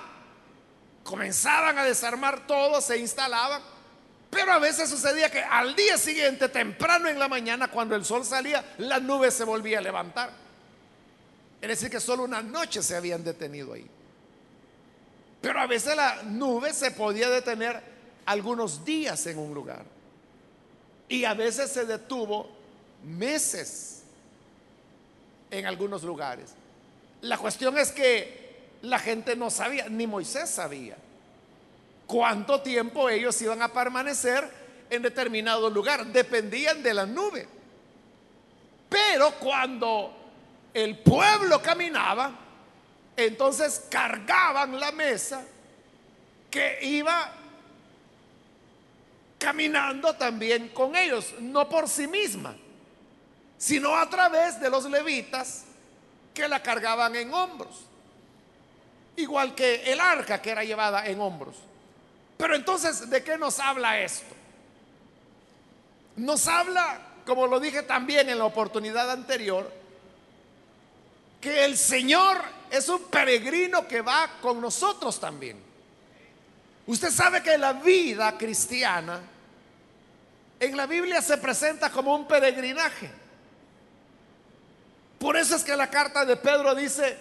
comenzaban 1.05 1.79
a 1.79 1.85
desarmar 1.85 2.45
todo, 2.49 2.81
se 2.81 2.99
instalaban, 2.99 3.63
pero 4.31 4.51
a 4.51 4.59
veces 4.59 4.91
sucedía 4.91 5.31
que 5.31 5.45
al 5.45 5.77
día 5.77 5.97
siguiente, 5.97 6.49
temprano 6.49 7.09
en 7.09 7.21
la 7.21 7.29
mañana, 7.29 7.69
cuando 7.69 7.95
el 7.95 8.05
sol 8.05 8.25
salía, 8.25 8.65
la 8.79 8.99
nube 8.99 9.31
se 9.31 9.45
volvía 9.45 9.79
a 9.79 9.83
levantar. 9.83 10.40
Es 11.61 11.69
decir, 11.69 11.91
que 11.91 12.01
solo 12.01 12.25
una 12.25 12.43
noche 12.43 12.83
se 12.83 12.97
habían 12.97 13.23
detenido 13.23 13.73
ahí. 13.73 13.87
Pero 15.41 15.61
a 15.61 15.67
veces 15.67 15.97
la 15.97 16.23
nube 16.23 16.73
se 16.73 16.91
podía 16.91 17.29
detener 17.29 17.83
algunos 18.27 18.85
días 18.85 19.27
en 19.27 19.39
un 19.39 19.55
lugar. 19.55 19.85
Y 21.09 21.25
a 21.25 21.35
veces 21.35 21.71
se 21.71 21.85
detuvo 21.85 22.49
meses 23.05 24.03
en 25.51 25.67
algunos 25.67 26.03
lugares. 26.03 26.51
La 27.23 27.37
cuestión 27.39 27.77
es 27.79 27.91
que 27.93 28.71
la 28.83 28.99
gente 28.99 29.37
no 29.37 29.51
sabía, 29.51 29.89
ni 29.89 30.07
Moisés 30.07 30.49
sabía 30.49 30.97
cuánto 32.11 32.61
tiempo 32.61 33.09
ellos 33.09 33.41
iban 33.41 33.63
a 33.63 33.73
permanecer 33.73 34.51
en 34.91 35.01
determinado 35.01 35.71
lugar. 35.71 36.07
Dependían 36.07 36.83
de 36.83 36.93
la 36.93 37.07
nube. 37.07 37.47
Pero 38.89 39.33
cuando 39.39 40.20
el 40.73 40.99
pueblo 40.99 41.61
caminaba, 41.63 42.33
entonces 43.17 43.87
cargaban 43.91 44.79
la 44.79 44.93
mesa 44.93 45.45
que 46.51 46.79
iba 46.83 47.33
caminando 49.39 50.15
también 50.15 50.69
con 50.69 50.95
ellos, 50.97 51.35
no 51.41 51.69
por 51.69 51.89
sí 51.89 52.07
misma, 52.07 52.57
sino 53.59 53.97
a 53.97 54.09
través 54.09 54.61
de 54.61 54.71
los 54.71 54.85
levitas 54.85 55.65
que 56.35 56.47
la 56.49 56.63
cargaban 56.63 57.15
en 57.17 57.33
hombros 57.33 57.91
igual 59.21 59.55
que 59.55 59.93
el 59.93 60.01
arca 60.01 60.41
que 60.41 60.51
era 60.51 60.65
llevada 60.65 61.07
en 61.07 61.21
hombros. 61.21 61.57
Pero 62.37 62.55
entonces, 62.55 63.11
¿de 63.11 63.23
qué 63.23 63.37
nos 63.37 63.59
habla 63.61 64.01
esto? 64.01 64.35
Nos 66.17 66.47
habla, 66.47 67.01
como 67.27 67.47
lo 67.47 67.61
dije 67.61 67.83
también 67.83 68.29
en 68.29 68.39
la 68.39 68.45
oportunidad 68.45 69.11
anterior, 69.11 69.71
que 71.41 71.65
el 71.65 71.77
Señor 71.77 72.39
es 72.71 72.89
un 72.89 73.03
peregrino 73.05 73.87
que 73.89 74.01
va 74.01 74.29
con 74.41 74.61
nosotros 74.61 75.19
también. 75.19 75.59
Usted 76.87 77.11
sabe 77.11 77.43
que 77.43 77.57
la 77.57 77.73
vida 77.73 78.37
cristiana 78.37 79.21
en 80.59 80.77
la 80.77 80.87
Biblia 80.87 81.23
se 81.23 81.39
presenta 81.39 81.91
como 81.91 82.15
un 82.15 82.29
peregrinaje. 82.29 83.11
Por 85.19 85.37
eso 85.37 85.57
es 85.57 85.65
que 85.65 85.77
la 85.77 85.89
carta 85.89 86.25
de 86.25 86.37
Pedro 86.37 86.75
dice 86.75 87.17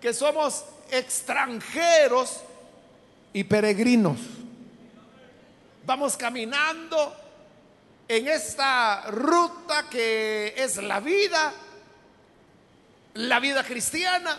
que 0.00 0.12
somos 0.12 0.64
extranjeros 0.90 2.40
y 3.32 3.44
peregrinos. 3.44 4.18
Vamos 5.86 6.16
caminando 6.16 7.16
en 8.06 8.28
esta 8.28 9.02
ruta 9.10 9.88
que 9.90 10.54
es 10.56 10.76
la 10.76 11.00
vida, 11.00 11.52
la 13.14 13.40
vida 13.40 13.64
cristiana, 13.64 14.38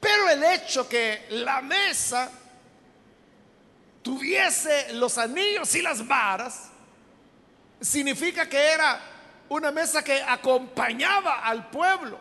pero 0.00 0.28
el 0.28 0.42
hecho 0.42 0.88
que 0.88 1.26
la 1.30 1.60
mesa 1.60 2.30
tuviese 4.02 4.94
los 4.94 5.18
anillos 5.18 5.74
y 5.74 5.82
las 5.82 6.06
varas, 6.06 6.70
significa 7.80 8.48
que 8.48 8.58
era 8.58 9.00
una 9.48 9.70
mesa 9.70 10.02
que 10.02 10.22
acompañaba 10.22 11.40
al 11.40 11.70
pueblo. 11.70 12.18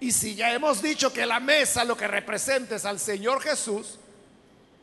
Y 0.00 0.12
si 0.12 0.34
ya 0.34 0.52
hemos 0.52 0.82
dicho 0.82 1.12
que 1.12 1.24
la 1.24 1.40
mesa 1.40 1.84
lo 1.84 1.96
que 1.96 2.06
representa 2.06 2.76
es 2.76 2.84
al 2.84 2.98
Señor 2.98 3.40
Jesús, 3.40 3.98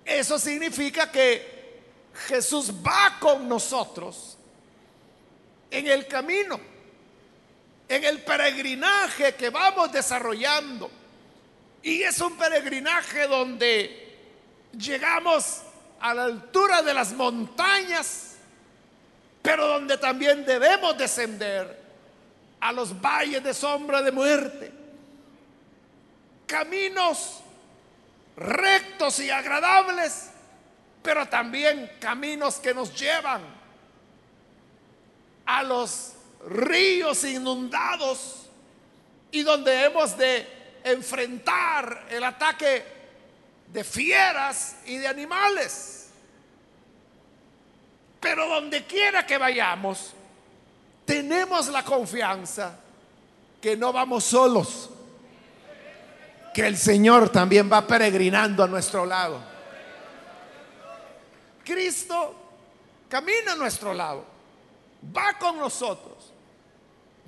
eso 0.06 0.40
significa 0.40 1.12
que 1.12 1.82
Jesús 2.28 2.72
va 2.86 3.18
con 3.20 3.48
nosotros 3.48 4.38
en 5.70 5.88
el 5.88 6.08
camino, 6.08 6.60
en 7.96 8.04
el 8.04 8.20
peregrinaje 8.22 9.36
que 9.36 9.50
vamos 9.50 9.92
desarrollando. 9.92 10.90
Y 11.82 12.04
es 12.04 12.20
un 12.22 12.38
peregrinaje 12.38 13.28
donde 13.28 14.18
llegamos 14.78 15.62
a 16.00 16.14
la 16.14 16.24
altura 16.24 16.82
de 16.82 16.94
las 16.94 17.14
montañas, 17.14 18.36
pero 19.42 19.68
donde 19.68 19.98
también 19.98 20.46
debemos 20.46 20.98
descender 20.98 21.82
a 22.60 22.72
los 22.72 23.00
valles 23.00 23.44
de 23.44 23.54
sombra 23.54 24.02
de 24.02 24.12
muerte 24.12 24.84
caminos 26.54 27.42
rectos 28.38 29.20
y 29.20 29.32
agradables, 29.32 30.30
pero 31.02 31.28
también 31.28 31.92
caminos 32.00 32.58
que 32.58 32.76
nos 32.76 32.94
llevan 32.94 33.42
a 35.48 35.64
los 35.64 36.13
ríos 36.48 37.24
inundados 37.24 38.50
y 39.32 39.44
donde 39.44 39.86
hemos 39.86 40.18
de 40.18 40.48
enfrentar 40.84 42.08
el 42.10 42.24
ataque 42.24 42.86
de 43.68 43.84
fieras 43.84 44.78
y 44.86 44.98
de 44.98 45.08
animales. 45.08 46.10
Pero 48.20 48.48
donde 48.48 48.86
quiera 48.86 49.26
que 49.26 49.38
vayamos, 49.38 50.14
tenemos 51.06 51.68
la 51.68 51.84
confianza 51.84 52.80
que 53.60 53.76
no 53.76 53.92
vamos 53.92 54.24
solos, 54.24 54.90
que 56.54 56.68
el 56.68 56.78
Señor 56.78 57.30
también 57.30 57.72
va 57.72 57.86
peregrinando 57.86 58.64
a 58.64 58.68
nuestro 58.68 59.06
lado. 59.06 59.42
Cristo 61.64 62.36
camina 63.10 63.54
a 63.54 63.56
nuestro 63.56 63.94
lado, 63.94 64.26
va 65.16 65.38
con 65.40 65.58
nosotros. 65.58 66.13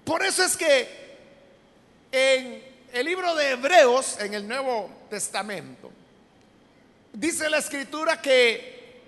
Por 0.05 0.23
eso 0.23 0.43
es 0.43 0.55
que 0.55 0.87
en 2.11 2.63
el 2.93 3.05
libro 3.05 3.35
de 3.35 3.51
Hebreos, 3.51 4.17
en 4.19 4.35
el 4.35 4.47
Nuevo 4.47 4.89
Testamento, 5.09 5.91
dice 7.11 7.49
la 7.49 7.57
escritura 7.57 8.21
que 8.21 9.01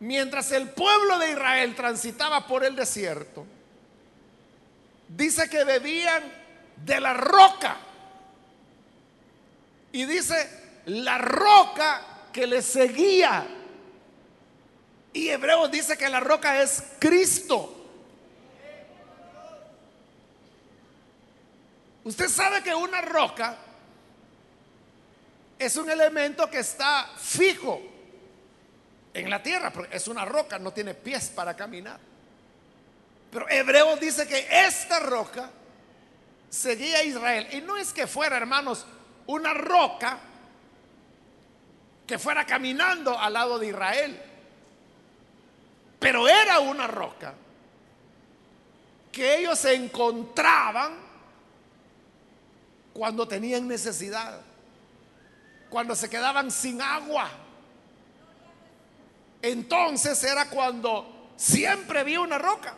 mientras 0.00 0.52
el 0.52 0.70
pueblo 0.70 1.18
de 1.18 1.32
Israel 1.32 1.74
transitaba 1.74 2.46
por 2.46 2.64
el 2.64 2.76
desierto, 2.76 3.44
dice 5.08 5.50
que 5.50 5.64
bebían 5.64 6.22
de 6.76 7.00
la 7.00 7.14
roca. 7.14 7.78
Y 9.90 10.04
dice, 10.04 10.48
la 10.86 11.18
roca 11.18 12.02
que 12.32 12.46
le 12.46 12.62
seguía. 12.62 13.46
Y 15.12 15.28
Hebreos 15.28 15.70
dice 15.70 15.98
que 15.98 16.08
la 16.08 16.20
roca 16.20 16.62
es 16.62 16.82
Cristo. 16.98 17.77
Usted 22.08 22.30
sabe 22.30 22.62
que 22.62 22.74
una 22.74 23.02
roca 23.02 23.54
es 25.58 25.76
un 25.76 25.90
elemento 25.90 26.48
que 26.48 26.60
está 26.60 27.06
fijo 27.18 27.82
en 29.12 29.28
la 29.28 29.42
tierra, 29.42 29.70
porque 29.70 29.94
es 29.94 30.08
una 30.08 30.24
roca, 30.24 30.58
no 30.58 30.72
tiene 30.72 30.94
pies 30.94 31.28
para 31.28 31.54
caminar. 31.54 32.00
Pero 33.30 33.46
Hebreos 33.50 34.00
dice 34.00 34.26
que 34.26 34.48
esta 34.50 35.00
roca 35.00 35.50
seguía 36.48 37.00
a 37.00 37.02
Israel. 37.02 37.46
Y 37.52 37.60
no 37.60 37.76
es 37.76 37.92
que 37.92 38.06
fuera, 38.06 38.38
hermanos, 38.38 38.86
una 39.26 39.52
roca 39.52 40.18
que 42.06 42.18
fuera 42.18 42.46
caminando 42.46 43.18
al 43.18 43.34
lado 43.34 43.58
de 43.58 43.66
Israel, 43.66 44.22
pero 45.98 46.26
era 46.26 46.60
una 46.60 46.86
roca 46.86 47.34
que 49.12 49.40
ellos 49.40 49.62
encontraban 49.66 51.07
cuando 52.98 53.28
tenían 53.28 53.68
necesidad, 53.68 54.40
cuando 55.70 55.94
se 55.94 56.10
quedaban 56.10 56.50
sin 56.50 56.82
agua. 56.82 57.30
Entonces 59.40 60.24
era 60.24 60.50
cuando 60.50 61.30
siempre 61.36 62.00
había 62.00 62.20
una 62.20 62.38
roca. 62.38 62.74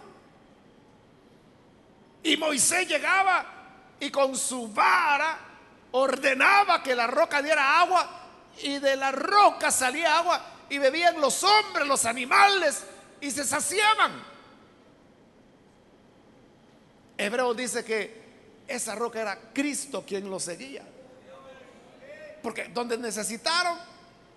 Y 2.22 2.36
Moisés 2.36 2.86
llegaba 2.86 3.46
y 3.98 4.10
con 4.10 4.36
su 4.36 4.68
vara 4.68 5.38
ordenaba 5.92 6.82
que 6.82 6.94
la 6.94 7.06
roca 7.06 7.40
diera 7.40 7.80
agua 7.80 8.06
y 8.62 8.78
de 8.78 8.96
la 8.96 9.12
roca 9.12 9.70
salía 9.70 10.18
agua 10.18 10.38
y 10.68 10.76
bebían 10.76 11.18
los 11.18 11.42
hombres, 11.42 11.88
los 11.88 12.04
animales 12.04 12.84
y 13.22 13.30
se 13.30 13.42
saciaban. 13.42 14.22
Hebreo 17.16 17.54
dice 17.54 17.82
que 17.82 18.19
esa 18.70 18.94
roca 18.94 19.20
era 19.20 19.38
Cristo 19.52 20.04
quien 20.06 20.30
lo 20.30 20.38
seguía. 20.40 20.84
Porque 22.42 22.64
donde 22.72 22.96
necesitaron, 22.96 23.76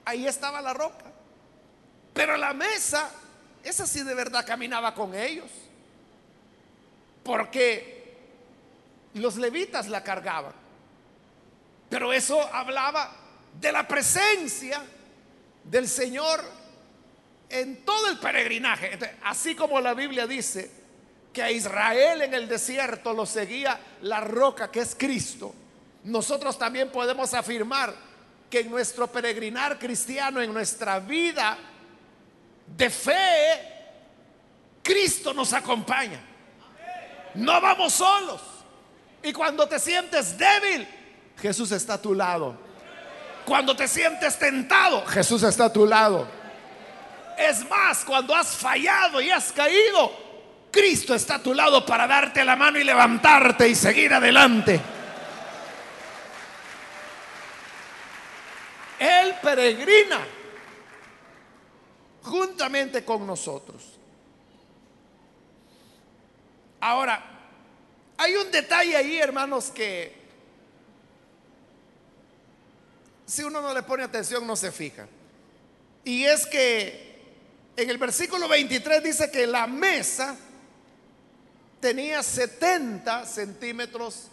ahí 0.05 0.27
estaba 0.27 0.61
la 0.61 0.73
roca. 0.73 1.05
Pero 2.13 2.35
la 2.37 2.53
mesa, 2.53 3.09
esa 3.63 3.87
sí 3.87 4.03
de 4.03 4.13
verdad 4.13 4.45
caminaba 4.45 4.93
con 4.93 5.15
ellos 5.15 5.49
porque 7.23 8.17
los 9.15 9.37
levitas 9.37 9.87
la 9.87 10.03
cargaban. 10.03 10.53
Pero 11.89 12.11
eso 12.11 12.41
hablaba 12.53 13.15
de 13.59 13.71
la 13.71 13.87
presencia 13.87 14.83
del 15.63 15.87
Señor 15.87 16.43
en 17.49 17.85
todo 17.85 18.09
el 18.09 18.19
peregrinaje. 18.19 19.17
así 19.23 19.55
como 19.55 19.79
la 19.79 19.93
Biblia 19.93 20.27
dice 20.27 20.82
que 21.33 21.41
a 21.41 21.51
Israel 21.51 22.21
en 22.21 22.33
el 22.33 22.47
desierto 22.47 23.11
lo 23.11 23.25
seguía 23.25 23.79
la 24.03 24.21
roca 24.21 24.71
que 24.71 24.81
es 24.81 24.95
Cristo, 24.95 25.53
nosotros 26.03 26.57
también 26.57 26.91
podemos 26.91 27.33
afirmar 27.33 27.93
que 28.49 28.59
en 28.59 28.69
nuestro 28.69 29.07
peregrinar 29.07 29.79
cristiano, 29.79 30.41
en 30.41 30.53
nuestra 30.53 30.99
vida 30.99 31.57
de 32.67 32.89
fe, 32.89 33.73
Cristo 34.83 35.33
nos 35.33 35.53
acompaña. 35.53 36.19
No 37.33 37.59
vamos 37.59 37.93
solos. 37.93 38.41
Y 39.23 39.33
cuando 39.33 39.67
te 39.67 39.79
sientes 39.79 40.37
débil, 40.37 40.87
Jesús 41.41 41.71
está 41.71 41.95
a 41.95 42.01
tu 42.01 42.13
lado. 42.13 42.55
Cuando 43.45 43.75
te 43.75 43.87
sientes 43.87 44.37
tentado, 44.37 45.05
Jesús 45.07 45.41
está 45.43 45.65
a 45.65 45.73
tu 45.73 45.85
lado. 45.85 46.27
Es 47.37 47.67
más, 47.67 48.05
cuando 48.05 48.35
has 48.35 48.55
fallado 48.55 49.19
y 49.19 49.31
has 49.31 49.51
caído, 49.51 50.22
Cristo 50.73 51.13
está 51.13 51.35
a 51.35 51.43
tu 51.43 51.53
lado 51.53 51.85
para 51.85 52.07
darte 52.07 52.43
la 52.43 52.55
mano 52.55 52.79
y 52.79 52.83
levantarte 52.83 53.69
y 53.69 53.75
seguir 53.75 54.11
adelante. 54.11 54.81
Él 58.97 59.35
peregrina 59.39 60.25
juntamente 62.23 63.05
con 63.05 63.27
nosotros. 63.27 63.83
Ahora, 66.81 67.23
hay 68.17 68.35
un 68.35 68.49
detalle 68.51 68.95
ahí, 68.97 69.19
hermanos, 69.19 69.69
que 69.69 70.23
si 73.27 73.43
uno 73.43 73.61
no 73.61 73.75
le 73.75 73.83
pone 73.83 74.03
atención 74.03 74.47
no 74.47 74.55
se 74.55 74.71
fija. 74.71 75.07
Y 76.03 76.23
es 76.23 76.47
que 76.47 77.21
en 77.77 77.89
el 77.91 77.99
versículo 77.99 78.47
23 78.47 79.03
dice 79.03 79.29
que 79.29 79.45
la 79.45 79.67
mesa 79.67 80.35
tenía 81.83 82.23
70 82.23 83.25
centímetros 83.25 84.29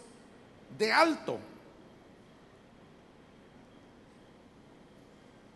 de 0.77 0.89
alto. 0.89 1.37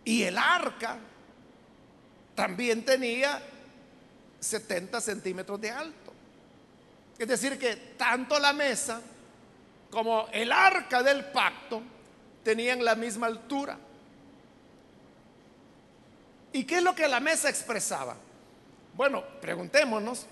Y 0.03 0.23
el 0.23 0.37
arca 0.37 0.97
también 2.35 2.83
tenía 2.83 3.41
70 4.41 4.99
centímetros 4.99 5.61
de 5.61 5.71
alto. 5.71 6.13
Es 7.17 7.29
decir, 7.29 7.57
que 7.57 7.77
tanto 7.97 8.39
la 8.39 8.51
mesa 8.51 8.99
como 9.89 10.27
el 10.33 10.51
arca 10.51 11.01
del 11.01 11.23
pacto 11.23 11.81
tenían 12.43 12.83
la 12.83 12.95
misma 12.95 13.27
altura. 13.27 13.77
¿Y 16.51 16.65
qué 16.65 16.79
es 16.79 16.83
lo 16.83 16.93
que 16.93 17.07
la 17.07 17.21
mesa 17.21 17.49
expresaba? 17.49 18.17
Bueno, 18.95 19.23
preguntémonos, 19.39 20.25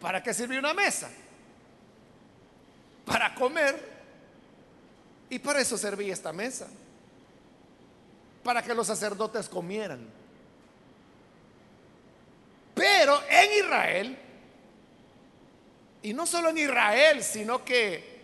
¿para 0.00 0.22
qué 0.22 0.32
sirve 0.32 0.58
una 0.58 0.74
mesa? 0.74 1.10
Para 3.04 3.34
comer. 3.34 3.98
Y 5.30 5.38
para 5.38 5.60
eso 5.60 5.76
servía 5.76 6.12
esta 6.12 6.32
mesa. 6.32 6.68
Para 8.42 8.62
que 8.62 8.74
los 8.74 8.86
sacerdotes 8.86 9.48
comieran. 9.48 10.06
Pero 12.74 13.20
en 13.28 13.64
Israel 13.64 14.18
y 16.02 16.12
no 16.14 16.26
solo 16.26 16.50
en 16.50 16.58
Israel, 16.58 17.22
sino 17.22 17.64
que 17.64 18.18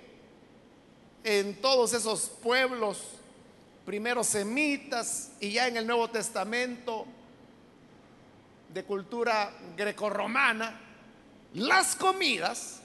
en 1.24 1.60
todos 1.60 1.92
esos 1.92 2.30
pueblos, 2.42 3.02
primero 3.84 4.22
semitas 4.22 5.32
y 5.40 5.52
ya 5.52 5.66
en 5.66 5.76
el 5.76 5.86
Nuevo 5.86 6.08
Testamento 6.08 7.06
de 8.72 8.84
cultura 8.84 9.52
grecorromana, 9.76 10.80
las 11.54 11.94
comidas 11.94 12.80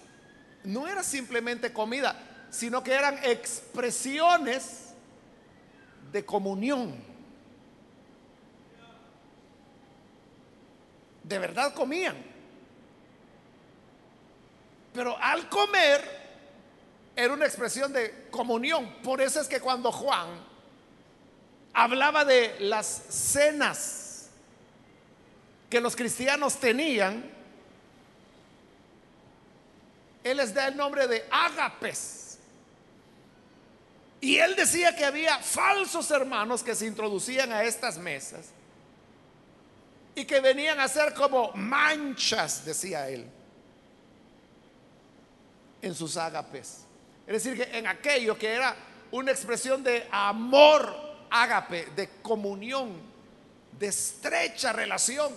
no 0.64 0.88
eran 0.88 1.04
simplemente 1.04 1.74
comida, 1.74 2.16
sino 2.52 2.84
que 2.84 2.94
eran 2.94 3.20
expresiones 3.24 4.90
de 6.12 6.24
comunión. 6.24 6.96
De 11.24 11.40
verdad 11.40 11.74
comían. 11.74 12.16
Pero 14.94 15.18
al 15.20 15.50
comer 15.50 16.20
era 17.16 17.34
una 17.34 17.46
expresión 17.46 17.92
de 17.92 18.28
comunión. 18.32 18.96
Por 19.04 19.22
eso 19.22 19.42
es 19.42 19.48
que 19.48 19.60
cuando 19.60 19.92
Juan 19.92 20.28
hablaba 21.74 22.26
de 22.26 22.56
las 22.60 22.88
cenas 23.10 24.30
que 25.70 25.82
los 25.82 25.96
cristianos 25.96 26.60
tenían, 26.60 27.39
él 30.24 30.38
les 30.38 30.54
da 30.54 30.68
el 30.68 30.78
nombre 30.78 31.08
de 31.08 31.26
ágapes. 31.30 32.40
Y 34.22 34.38
él 34.38 34.56
decía 34.56 34.96
que 34.96 35.06
había 35.06 35.40
falsos 35.40 36.12
hermanos 36.12 36.62
que 36.62 36.76
se 36.76 36.86
introducían 36.86 37.54
a 37.54 37.64
estas 37.64 37.98
mesas 37.98 38.48
y 40.14 40.26
que 40.26 40.42
venían 40.42 40.80
a 40.80 40.88
ser 40.90 41.14
como 41.14 41.54
manchas, 41.54 42.66
decía 42.66 43.08
él 43.08 43.26
en 45.82 45.96
sus 45.96 46.18
ágapes. 46.18 46.86
Es 47.26 47.44
decir, 47.44 47.56
que 47.56 47.78
en 47.78 47.88
aquello 47.88 48.38
que 48.38 48.52
era 48.52 48.76
una 49.12 49.32
expresión 49.32 49.84
de 49.84 50.08
amor 50.12 51.10
ágape, 51.30 51.88
de 51.96 52.10
comunión, 52.22 52.92
de 53.78 53.88
estrecha 53.88 54.74
relación. 54.74 55.32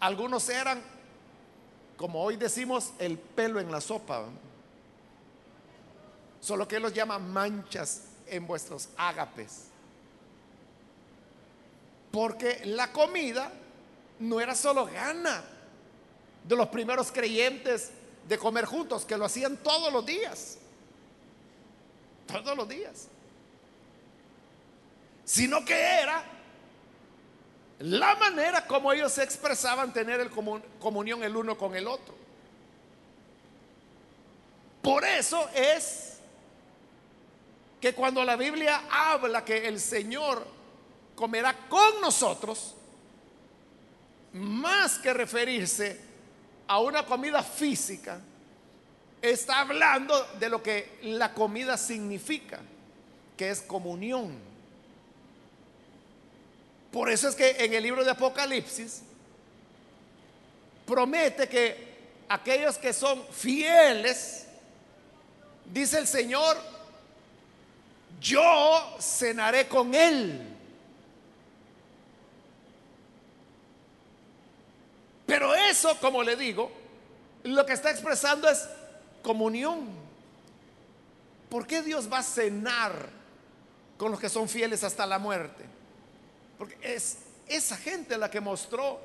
Algunos 0.00 0.48
eran, 0.48 0.82
como 1.96 2.22
hoy 2.22 2.36
decimos, 2.36 2.92
el 2.98 3.18
pelo 3.18 3.58
en 3.60 3.70
la 3.70 3.80
sopa. 3.80 4.24
Solo 6.40 6.68
que 6.68 6.78
los 6.78 6.92
llama 6.92 7.18
manchas 7.18 8.02
en 8.26 8.46
vuestros 8.46 8.88
ágapes. 8.96 9.64
Porque 12.10 12.62
la 12.64 12.92
comida 12.92 13.50
no 14.20 14.40
era 14.40 14.54
solo 14.54 14.86
gana 14.86 15.42
de 16.44 16.56
los 16.56 16.68
primeros 16.68 17.10
creyentes 17.10 17.90
de 18.28 18.38
comer 18.38 18.64
juntos, 18.64 19.04
que 19.04 19.16
lo 19.16 19.24
hacían 19.24 19.56
todos 19.56 19.92
los 19.92 20.04
días. 20.04 20.58
Todos 22.26 22.56
los 22.56 22.68
días. 22.68 23.08
Sino 25.24 25.64
que 25.64 25.74
era 25.74 26.35
la 27.78 28.14
manera 28.16 28.66
como 28.66 28.92
ellos 28.92 29.12
se 29.12 29.22
expresaban 29.22 29.92
tener 29.92 30.20
el 30.20 30.30
comunión 30.30 31.22
el 31.22 31.36
uno 31.36 31.58
con 31.58 31.74
el 31.74 31.86
otro. 31.86 32.14
Por 34.80 35.04
eso 35.04 35.48
es 35.54 36.18
que 37.80 37.92
cuando 37.92 38.24
la 38.24 38.36
Biblia 38.36 38.82
habla 38.90 39.44
que 39.44 39.68
el 39.68 39.80
Señor 39.80 40.46
comerá 41.14 41.68
con 41.68 42.00
nosotros, 42.00 42.74
más 44.32 44.98
que 44.98 45.12
referirse 45.12 46.00
a 46.68 46.80
una 46.80 47.04
comida 47.04 47.42
física, 47.42 48.20
está 49.20 49.60
hablando 49.60 50.26
de 50.38 50.48
lo 50.48 50.62
que 50.62 50.98
la 51.02 51.32
comida 51.34 51.76
significa, 51.76 52.60
que 53.36 53.50
es 53.50 53.62
comunión. 53.62 54.55
Por 56.96 57.10
eso 57.10 57.28
es 57.28 57.34
que 57.34 57.50
en 57.62 57.74
el 57.74 57.82
libro 57.82 58.02
de 58.02 58.10
Apocalipsis 58.10 59.02
promete 60.86 61.46
que 61.46 61.76
aquellos 62.26 62.78
que 62.78 62.94
son 62.94 63.22
fieles, 63.30 64.46
dice 65.66 65.98
el 65.98 66.06
Señor, 66.06 66.56
yo 68.18 68.96
cenaré 68.98 69.68
con 69.68 69.94
él. 69.94 70.40
Pero 75.26 75.54
eso, 75.54 76.00
como 76.00 76.22
le 76.22 76.34
digo, 76.34 76.72
lo 77.42 77.66
que 77.66 77.74
está 77.74 77.90
expresando 77.90 78.48
es 78.48 78.66
comunión. 79.22 79.86
¿Por 81.50 81.66
qué 81.66 81.82
Dios 81.82 82.10
va 82.10 82.20
a 82.20 82.22
cenar 82.22 83.10
con 83.98 84.10
los 84.10 84.18
que 84.18 84.30
son 84.30 84.48
fieles 84.48 84.82
hasta 84.82 85.04
la 85.04 85.18
muerte? 85.18 85.76
Porque 86.58 86.76
es 86.82 87.18
esa 87.46 87.76
gente 87.76 88.16
la 88.18 88.30
que 88.30 88.40
mostró 88.40 89.00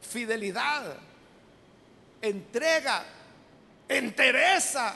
fidelidad, 0.00 0.96
entrega, 2.20 3.04
entereza 3.88 4.94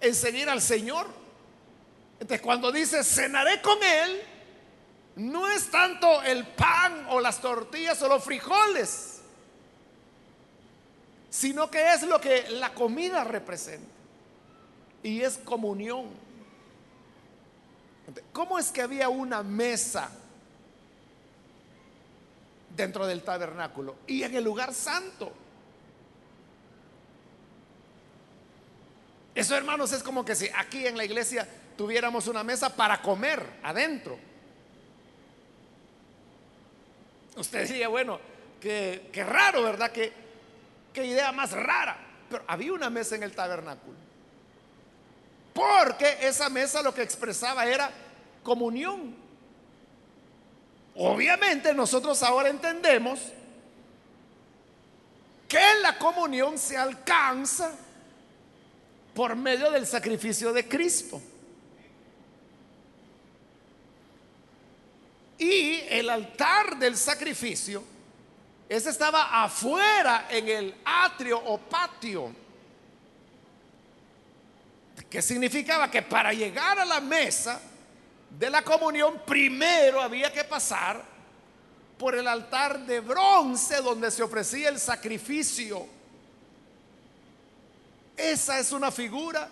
en 0.00 0.14
seguir 0.14 0.48
al 0.48 0.62
Señor. 0.62 1.06
Entonces 2.14 2.40
cuando 2.40 2.72
dice 2.72 3.04
cenaré 3.04 3.60
con 3.62 3.82
Él, 3.82 4.22
no 5.16 5.48
es 5.48 5.70
tanto 5.70 6.22
el 6.22 6.46
pan 6.46 7.06
o 7.10 7.20
las 7.20 7.40
tortillas 7.40 8.00
o 8.02 8.08
los 8.08 8.22
frijoles 8.22 9.18
sino 11.30 11.70
que 11.70 11.92
es 11.92 12.02
lo 12.02 12.20
que 12.20 12.48
la 12.50 12.74
comida 12.74 13.24
representa. 13.24 13.88
Y 15.02 15.20
es 15.20 15.38
comunión. 15.38 16.06
¿Cómo 18.32 18.58
es 18.58 18.72
que 18.72 18.82
había 18.82 19.08
una 19.08 19.42
mesa 19.42 20.10
dentro 22.78 23.06
del 23.06 23.22
tabernáculo 23.22 23.96
y 24.06 24.22
en 24.22 24.34
el 24.34 24.44
lugar 24.44 24.72
santo? 24.72 25.32
Eso, 29.34 29.54
hermanos, 29.54 29.92
es 29.92 30.02
como 30.02 30.24
que 30.24 30.34
si 30.34 30.48
aquí 30.56 30.86
en 30.86 30.96
la 30.96 31.04
iglesia 31.04 31.46
tuviéramos 31.76 32.26
una 32.26 32.42
mesa 32.42 32.74
para 32.74 33.02
comer 33.02 33.44
adentro. 33.62 34.18
Usted 37.36 37.68
diría, 37.68 37.88
bueno, 37.88 38.18
qué, 38.60 39.10
qué 39.12 39.22
raro, 39.22 39.62
¿verdad? 39.62 39.92
Que 39.92 40.12
qué 40.92 41.04
idea 41.04 41.30
más 41.30 41.52
rara. 41.52 41.96
Pero 42.30 42.44
había 42.46 42.72
una 42.72 42.90
mesa 42.90 43.14
en 43.14 43.22
el 43.22 43.32
tabernáculo. 43.32 43.96
Porque 45.52 46.18
esa 46.20 46.48
mesa 46.48 46.82
lo 46.82 46.94
que 46.94 47.02
expresaba 47.02 47.66
era 47.66 47.90
comunión. 48.42 49.27
Obviamente 50.98 51.72
nosotros 51.72 52.20
ahora 52.24 52.48
entendemos 52.48 53.20
que 55.48 55.60
la 55.80 55.96
comunión 55.96 56.58
se 56.58 56.76
alcanza 56.76 57.72
por 59.14 59.36
medio 59.36 59.70
del 59.70 59.86
sacrificio 59.86 60.52
de 60.52 60.68
Cristo. 60.68 61.22
Y 65.38 65.82
el 65.88 66.10
altar 66.10 66.76
del 66.76 66.96
sacrificio 66.96 67.84
ese 68.68 68.90
estaba 68.90 69.44
afuera 69.44 70.26
en 70.28 70.48
el 70.48 70.74
atrio 70.84 71.38
o 71.38 71.58
patio. 71.58 72.34
Que 75.08 75.22
significaba 75.22 75.88
que 75.88 76.02
para 76.02 76.32
llegar 76.32 76.78
a 76.80 76.84
la 76.84 77.00
mesa 77.00 77.60
de 78.30 78.50
la 78.50 78.62
comunión 78.62 79.22
primero 79.26 80.00
había 80.00 80.32
que 80.32 80.44
pasar 80.44 81.02
por 81.98 82.14
el 82.14 82.28
altar 82.28 82.80
de 82.86 83.00
bronce 83.00 83.76
donde 83.82 84.10
se 84.10 84.22
ofrecía 84.22 84.68
el 84.68 84.78
sacrificio. 84.78 85.86
Esa 88.16 88.58
es 88.58 88.72
una 88.72 88.90
figura 88.90 89.48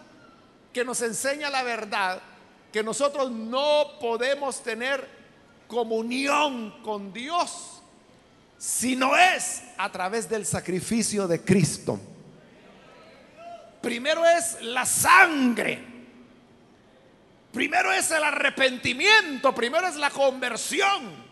que 0.73 0.85
nos 0.85 1.01
enseña 1.03 1.51
la 1.51 1.63
verdad, 1.63 2.21
que 2.73 2.83
nosotros 2.83 3.31
no 3.31 3.99
podemos 4.01 4.63
tener 4.63 5.09
comunión 5.67 6.83
con 6.83 7.13
Dios 7.13 7.83
si 8.59 8.97
no 8.97 9.17
es 9.17 9.63
a 9.77 9.91
través 9.91 10.29
del 10.29 10.47
sacrificio 10.47 11.27
de 11.27 11.43
Cristo. 11.43 11.99
Primero 13.81 14.25
es 14.27 14.61
la 14.63 14.85
sangre. 14.85 15.96
Primero 17.57 17.91
es 17.91 18.11
el 18.11 18.23
arrepentimiento. 18.23 19.55
Primero 19.55 19.89
es 19.89 19.97
la 19.97 20.11
conversión. 20.11 21.25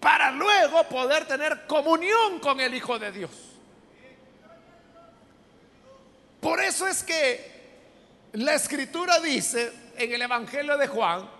Para 0.00 0.32
luego 0.32 0.82
poder 0.88 1.28
tener 1.28 1.64
comunión 1.68 2.40
con 2.40 2.58
el 2.58 2.74
Hijo 2.74 2.98
de 2.98 3.12
Dios. 3.12 3.30
Por 6.40 6.60
eso 6.60 6.88
es 6.88 7.04
que 7.04 7.68
la 8.32 8.54
escritura 8.54 9.20
dice 9.20 9.72
en 9.96 10.12
el 10.12 10.22
Evangelio 10.22 10.76
de 10.76 10.88
Juan 10.88 11.30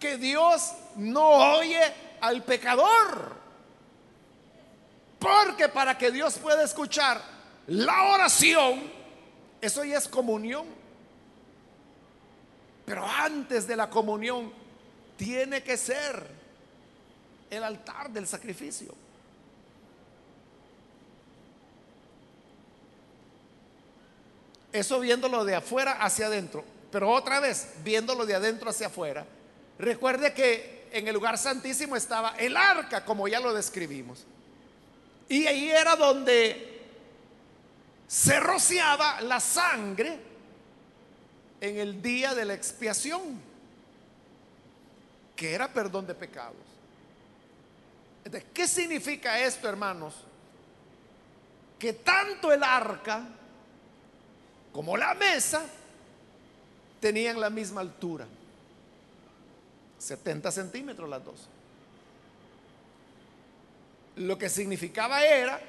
que 0.00 0.16
Dios 0.16 0.72
no 0.96 1.58
oye 1.58 1.80
al 2.20 2.42
pecador. 2.42 3.36
Porque 5.20 5.68
para 5.68 5.96
que 5.96 6.10
Dios 6.10 6.38
pueda 6.38 6.64
escuchar 6.64 7.22
la 7.68 8.02
oración, 8.14 8.82
eso 9.60 9.84
ya 9.84 9.98
es 9.98 10.08
comunión. 10.08 10.81
Pero 12.84 13.06
antes 13.06 13.66
de 13.66 13.76
la 13.76 13.88
comunión 13.88 14.52
tiene 15.16 15.62
que 15.62 15.76
ser 15.76 16.26
el 17.50 17.62
altar 17.62 18.10
del 18.10 18.26
sacrificio. 18.26 18.94
Eso 24.72 25.00
viéndolo 25.00 25.44
de 25.44 25.54
afuera 25.54 25.92
hacia 25.92 26.26
adentro. 26.26 26.64
Pero 26.90 27.10
otra 27.10 27.40
vez, 27.40 27.68
viéndolo 27.84 28.26
de 28.26 28.34
adentro 28.34 28.70
hacia 28.70 28.88
afuera, 28.88 29.26
recuerde 29.78 30.32
que 30.32 30.88
en 30.92 31.08
el 31.08 31.14
lugar 31.14 31.38
santísimo 31.38 31.96
estaba 31.96 32.34
el 32.38 32.56
arca, 32.56 33.04
como 33.04 33.28
ya 33.28 33.40
lo 33.40 33.54
describimos. 33.54 34.24
Y 35.28 35.46
ahí 35.46 35.70
era 35.70 35.96
donde 35.96 36.80
se 38.06 38.40
rociaba 38.40 39.20
la 39.22 39.40
sangre 39.40 40.31
en 41.62 41.78
el 41.78 42.02
día 42.02 42.34
de 42.34 42.44
la 42.44 42.54
expiación, 42.54 43.40
que 45.36 45.54
era 45.54 45.72
perdón 45.72 46.08
de 46.08 46.14
pecados. 46.16 46.56
¿Qué 48.52 48.66
significa 48.66 49.38
esto, 49.38 49.68
hermanos? 49.68 50.12
Que 51.78 51.92
tanto 51.92 52.52
el 52.52 52.64
arca 52.64 53.28
como 54.72 54.96
la 54.96 55.14
mesa 55.14 55.64
tenían 56.98 57.40
la 57.40 57.48
misma 57.48 57.80
altura. 57.80 58.26
70 60.00 60.50
centímetros 60.50 61.08
las 61.08 61.24
dos. 61.24 61.48
Lo 64.16 64.36
que 64.36 64.48
significaba 64.48 65.24
era 65.24 65.60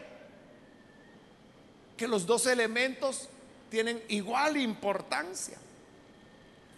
que 1.95 2.07
los 2.07 2.25
dos 2.25 2.47
elementos 2.47 3.29
tienen 3.69 4.03
igual 4.07 4.57
importancia. 4.57 5.59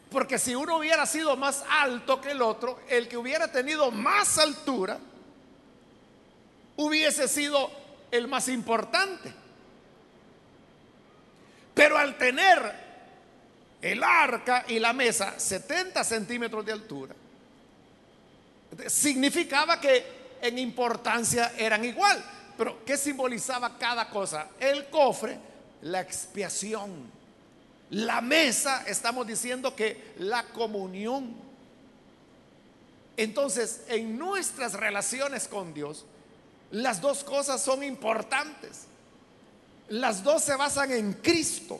Porque 0.09 0.39
si 0.39 0.55
uno 0.55 0.77
hubiera 0.77 1.05
sido 1.05 1.35
más 1.35 1.63
alto 1.69 2.21
que 2.21 2.31
el 2.31 2.41
otro, 2.41 2.79
el 2.89 3.07
que 3.07 3.17
hubiera 3.17 3.51
tenido 3.51 3.91
más 3.91 4.37
altura 4.37 4.99
hubiese 6.77 7.27
sido 7.27 7.71
el 8.11 8.27
más 8.27 8.47
importante. 8.47 9.33
Pero 11.73 11.97
al 11.97 12.17
tener 12.17 12.85
el 13.81 14.03
arca 14.03 14.65
y 14.67 14.79
la 14.79 14.93
mesa 14.93 15.37
70 15.37 16.03
centímetros 16.03 16.65
de 16.65 16.71
altura, 16.71 17.15
significaba 18.87 19.79
que 19.79 20.37
en 20.41 20.57
importancia 20.59 21.53
eran 21.57 21.83
igual. 21.83 22.23
Pero 22.57 22.83
¿qué 22.85 22.97
simbolizaba 22.97 23.77
cada 23.77 24.09
cosa? 24.09 24.47
El 24.59 24.85
cofre, 24.89 25.37
la 25.81 26.01
expiación. 26.01 27.14
La 27.95 28.19
mesa, 28.19 28.83
estamos 28.87 29.25
diciendo 29.25 29.73
que 29.73 30.15
la 30.17 30.43
comunión. 30.47 31.33
Entonces, 33.15 33.83
en 33.87 34.19
nuestras 34.19 34.73
relaciones 34.73 35.47
con 35.47 35.73
Dios, 35.73 36.03
las 36.71 36.99
dos 36.99 37.23
cosas 37.23 37.63
son 37.63 37.85
importantes. 37.85 38.81
Las 39.87 40.25
dos 40.25 40.43
se 40.43 40.57
basan 40.57 40.91
en 40.91 41.13
Cristo. 41.13 41.79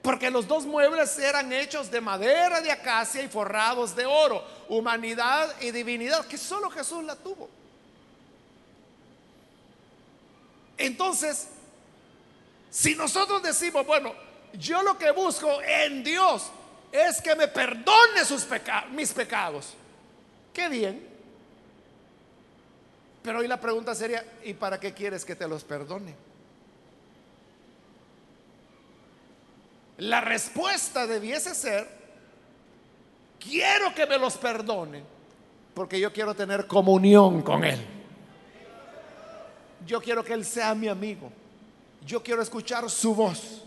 Porque 0.00 0.30
los 0.30 0.48
dos 0.48 0.64
muebles 0.64 1.18
eran 1.18 1.52
hechos 1.52 1.90
de 1.90 2.00
madera 2.00 2.62
de 2.62 2.70
acacia 2.70 3.22
y 3.22 3.28
forrados 3.28 3.94
de 3.94 4.06
oro. 4.06 4.42
Humanidad 4.70 5.54
y 5.60 5.70
divinidad, 5.70 6.26
que 6.26 6.38
solo 6.38 6.70
Jesús 6.70 7.04
la 7.04 7.14
tuvo. 7.14 7.50
Entonces, 10.78 11.48
si 12.70 12.94
nosotros 12.94 13.42
decimos, 13.42 13.86
bueno, 13.86 14.27
yo 14.54 14.82
lo 14.82 14.96
que 14.96 15.10
busco 15.10 15.60
en 15.62 16.02
Dios 16.02 16.50
es 16.92 17.20
que 17.20 17.34
me 17.34 17.48
perdone 17.48 18.24
sus 18.24 18.46
mis 18.92 19.12
pecados. 19.12 19.74
Qué 20.52 20.68
bien. 20.68 21.06
Pero 23.22 23.40
hoy 23.40 23.48
la 23.48 23.60
pregunta 23.60 23.94
sería, 23.94 24.24
¿y 24.44 24.54
para 24.54 24.80
qué 24.80 24.94
quieres 24.94 25.24
que 25.24 25.36
te 25.36 25.46
los 25.46 25.64
perdone? 25.64 26.14
La 29.98 30.20
respuesta 30.20 31.06
debiese 31.06 31.54
ser, 31.54 31.88
quiero 33.40 33.94
que 33.94 34.06
me 34.06 34.16
los 34.16 34.36
perdone, 34.36 35.02
porque 35.74 35.98
yo 35.98 36.12
quiero 36.12 36.34
tener 36.34 36.66
comunión 36.66 37.42
con 37.42 37.64
Él. 37.64 37.84
Yo 39.84 40.00
quiero 40.00 40.22
que 40.22 40.32
Él 40.34 40.44
sea 40.44 40.74
mi 40.74 40.88
amigo. 40.88 41.30
Yo 42.06 42.22
quiero 42.22 42.42
escuchar 42.42 42.88
su 42.88 43.14
voz. 43.14 43.64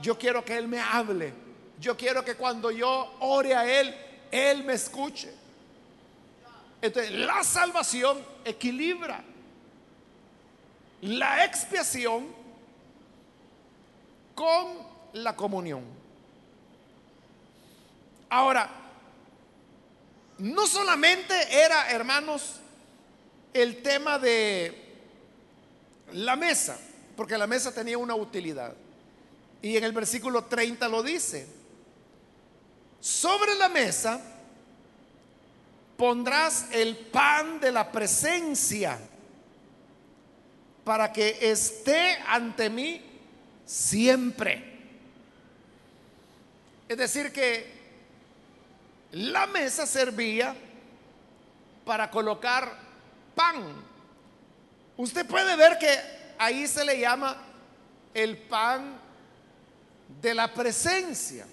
Yo 0.00 0.18
quiero 0.18 0.44
que 0.44 0.56
Él 0.56 0.68
me 0.68 0.80
hable. 0.80 1.32
Yo 1.80 1.96
quiero 1.96 2.24
que 2.24 2.34
cuando 2.34 2.70
yo 2.70 3.16
ore 3.20 3.54
a 3.54 3.80
Él, 3.80 3.94
Él 4.30 4.64
me 4.64 4.74
escuche. 4.74 5.32
Entonces, 6.80 7.12
la 7.12 7.42
salvación 7.42 8.18
equilibra 8.44 9.22
la 11.02 11.44
expiación 11.44 12.26
con 14.34 14.78
la 15.14 15.34
comunión. 15.36 15.82
Ahora, 18.30 18.68
no 20.38 20.66
solamente 20.66 21.34
era, 21.50 21.90
hermanos, 21.90 22.56
el 23.52 23.82
tema 23.82 24.18
de 24.18 24.86
la 26.12 26.36
mesa, 26.36 26.78
porque 27.16 27.38
la 27.38 27.46
mesa 27.46 27.72
tenía 27.72 27.98
una 27.98 28.14
utilidad. 28.14 28.74
Y 29.62 29.76
en 29.76 29.84
el 29.84 29.92
versículo 29.92 30.44
30 30.44 30.88
lo 30.88 31.02
dice. 31.02 31.46
Sobre 33.00 33.54
la 33.54 33.68
mesa 33.68 34.20
pondrás 35.96 36.66
el 36.72 36.96
pan 36.96 37.60
de 37.60 37.72
la 37.72 37.90
presencia 37.90 38.98
para 40.84 41.12
que 41.12 41.38
esté 41.40 42.18
ante 42.26 42.70
mí 42.70 43.02
siempre. 43.66 44.64
Es 46.88 46.96
decir, 46.96 47.32
que 47.32 47.78
la 49.12 49.46
mesa 49.46 49.86
servía 49.86 50.54
para 51.84 52.10
colocar 52.10 52.78
pan. 53.34 53.62
Usted 54.96 55.26
puede 55.26 55.56
ver 55.56 55.78
que 55.78 55.98
ahí 56.38 56.66
se 56.66 56.84
le 56.84 56.98
llama 56.98 57.36
el 58.14 58.36
pan 58.36 59.07
de 60.20 60.34
la 60.34 60.52
presencia. 60.52 61.46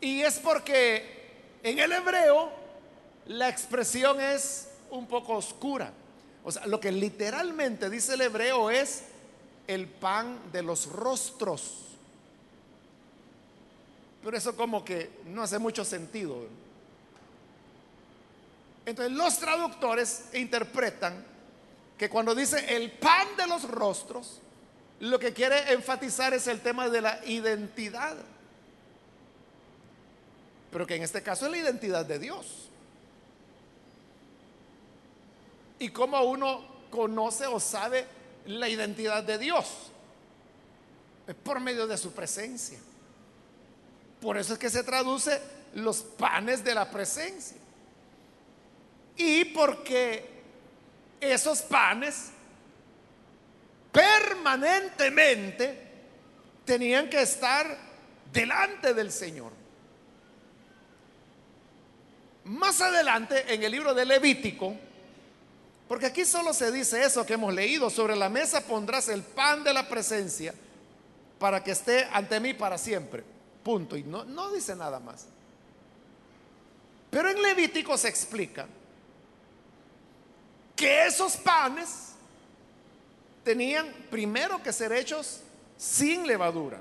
Y 0.00 0.22
es 0.22 0.38
porque 0.38 1.58
en 1.62 1.78
el 1.78 1.92
hebreo 1.92 2.50
la 3.26 3.48
expresión 3.48 4.20
es 4.20 4.68
un 4.90 5.06
poco 5.06 5.34
oscura. 5.34 5.92
O 6.44 6.50
sea, 6.50 6.66
lo 6.66 6.80
que 6.80 6.90
literalmente 6.90 7.88
dice 7.88 8.14
el 8.14 8.22
hebreo 8.22 8.70
es 8.70 9.04
el 9.66 9.86
pan 9.86 10.38
de 10.52 10.62
los 10.62 10.86
rostros. 10.86 11.78
Pero 14.24 14.36
eso 14.36 14.56
como 14.56 14.84
que 14.84 15.10
no 15.26 15.42
hace 15.42 15.58
mucho 15.58 15.84
sentido. 15.84 16.46
Entonces 18.84 19.12
los 19.12 19.38
traductores 19.38 20.24
interpretan 20.34 21.24
que 21.96 22.08
cuando 22.08 22.34
dice 22.34 22.76
el 22.76 22.90
pan 22.90 23.28
de 23.36 23.46
los 23.46 23.62
rostros, 23.68 24.40
lo 25.02 25.18
que 25.18 25.32
quiere 25.32 25.72
enfatizar 25.72 26.32
es 26.32 26.46
el 26.46 26.60
tema 26.60 26.88
de 26.88 27.00
la 27.00 27.18
identidad. 27.26 28.16
Pero 30.70 30.86
que 30.86 30.94
en 30.94 31.02
este 31.02 31.24
caso 31.24 31.46
es 31.46 31.50
la 31.50 31.58
identidad 31.58 32.06
de 32.06 32.20
Dios. 32.20 32.68
Y 35.80 35.88
cómo 35.88 36.22
uno 36.22 36.64
conoce 36.88 37.46
o 37.46 37.58
sabe 37.58 38.06
la 38.46 38.68
identidad 38.68 39.24
de 39.24 39.38
Dios. 39.38 39.66
Es 41.26 41.34
por 41.34 41.58
medio 41.58 41.88
de 41.88 41.98
su 41.98 42.12
presencia. 42.12 42.78
Por 44.20 44.38
eso 44.38 44.52
es 44.52 44.58
que 44.60 44.70
se 44.70 44.84
traduce 44.84 45.40
los 45.74 45.98
panes 45.98 46.62
de 46.62 46.76
la 46.76 46.88
presencia. 46.88 47.56
Y 49.16 49.46
porque 49.46 50.30
esos 51.20 51.60
panes 51.62 52.30
permanentemente 53.92 55.78
tenían 56.64 57.08
que 57.10 57.22
estar 57.22 57.76
delante 58.32 58.94
del 58.94 59.12
Señor. 59.12 59.52
Más 62.44 62.80
adelante 62.80 63.54
en 63.54 63.62
el 63.62 63.70
libro 63.70 63.94
de 63.94 64.04
Levítico, 64.04 64.74
porque 65.86 66.06
aquí 66.06 66.24
solo 66.24 66.54
se 66.54 66.72
dice 66.72 67.04
eso 67.04 67.24
que 67.26 67.34
hemos 67.34 67.52
leído, 67.54 67.90
sobre 67.90 68.16
la 68.16 68.28
mesa 68.28 68.62
pondrás 68.62 69.08
el 69.08 69.22
pan 69.22 69.62
de 69.62 69.74
la 69.74 69.88
presencia 69.88 70.54
para 71.38 71.62
que 71.62 71.72
esté 71.72 72.08
ante 72.12 72.40
mí 72.40 72.54
para 72.54 72.78
siempre. 72.78 73.22
Punto. 73.62 73.96
Y 73.96 74.02
no, 74.02 74.24
no 74.24 74.50
dice 74.50 74.74
nada 74.74 74.98
más. 74.98 75.26
Pero 77.10 77.28
en 77.28 77.42
Levítico 77.42 77.98
se 77.98 78.08
explica 78.08 78.66
que 80.74 81.06
esos 81.06 81.36
panes 81.36 82.11
tenían 83.44 83.92
primero 84.10 84.62
que 84.62 84.72
ser 84.72 84.92
hechos 84.92 85.40
sin 85.76 86.26
levadura. 86.26 86.80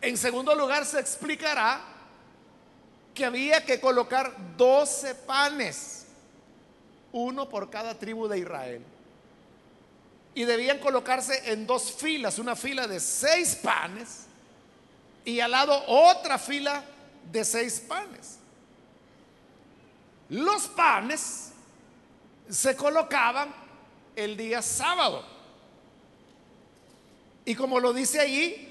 En 0.00 0.16
segundo 0.16 0.54
lugar, 0.54 0.86
se 0.86 1.00
explicará 1.00 1.80
que 3.14 3.24
había 3.24 3.64
que 3.64 3.80
colocar 3.80 4.34
12 4.56 5.14
panes, 5.14 6.06
uno 7.12 7.48
por 7.48 7.68
cada 7.68 7.98
tribu 7.98 8.28
de 8.28 8.38
Israel. 8.38 8.82
Y 10.34 10.44
debían 10.44 10.78
colocarse 10.78 11.52
en 11.52 11.66
dos 11.66 11.92
filas, 11.92 12.38
una 12.38 12.54
fila 12.54 12.86
de 12.86 13.00
seis 13.00 13.56
panes 13.56 14.26
y 15.24 15.40
al 15.40 15.50
lado 15.50 15.82
otra 15.86 16.38
fila 16.38 16.84
de 17.30 17.44
seis 17.44 17.80
panes. 17.80 18.38
Los 20.28 20.68
panes 20.68 21.50
se 22.48 22.76
colocaban 22.76 23.52
el 24.24 24.36
día 24.36 24.62
sábado. 24.62 25.24
Y 27.44 27.54
como 27.54 27.80
lo 27.80 27.92
dice 27.92 28.20
allí, 28.20 28.68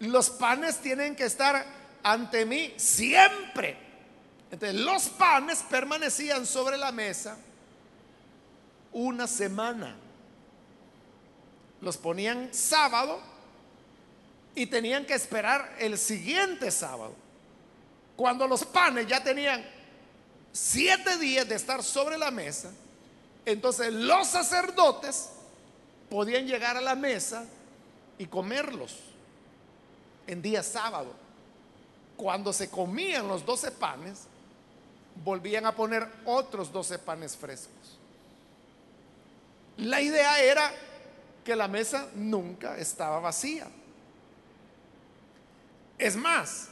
los 0.00 0.30
panes 0.30 0.78
tienen 0.78 1.16
que 1.16 1.24
estar 1.24 1.64
ante 2.02 2.44
mí 2.44 2.74
siempre. 2.76 3.76
Entonces 4.50 4.80
los 4.80 5.08
panes 5.08 5.64
permanecían 5.68 6.46
sobre 6.46 6.76
la 6.76 6.92
mesa 6.92 7.38
una 8.92 9.26
semana. 9.26 9.96
Los 11.80 11.96
ponían 11.96 12.52
sábado 12.52 13.20
y 14.54 14.66
tenían 14.66 15.06
que 15.06 15.14
esperar 15.14 15.76
el 15.78 15.96
siguiente 15.98 16.70
sábado. 16.70 17.14
Cuando 18.16 18.46
los 18.46 18.64
panes 18.64 19.06
ya 19.06 19.22
tenían 19.24 19.64
siete 20.52 21.16
días 21.16 21.48
de 21.48 21.54
estar 21.54 21.82
sobre 21.82 22.18
la 22.18 22.30
mesa, 22.30 22.70
entonces 23.44 23.92
los 23.92 24.28
sacerdotes 24.28 25.30
podían 26.10 26.46
llegar 26.46 26.76
a 26.76 26.80
la 26.80 26.94
mesa 26.94 27.44
y 28.18 28.26
comerlos 28.26 28.98
en 30.26 30.42
día 30.42 30.62
sábado. 30.62 31.12
Cuando 32.16 32.52
se 32.52 32.70
comían 32.70 33.26
los 33.26 33.44
doce 33.44 33.70
panes, 33.72 34.26
volvían 35.24 35.66
a 35.66 35.74
poner 35.74 36.08
otros 36.24 36.70
doce 36.70 36.98
panes 36.98 37.36
frescos. 37.36 37.98
La 39.78 40.00
idea 40.00 40.40
era 40.40 40.72
que 41.44 41.56
la 41.56 41.66
mesa 41.66 42.08
nunca 42.14 42.76
estaba 42.76 43.18
vacía. 43.18 43.66
Es 45.98 46.14
más, 46.14 46.68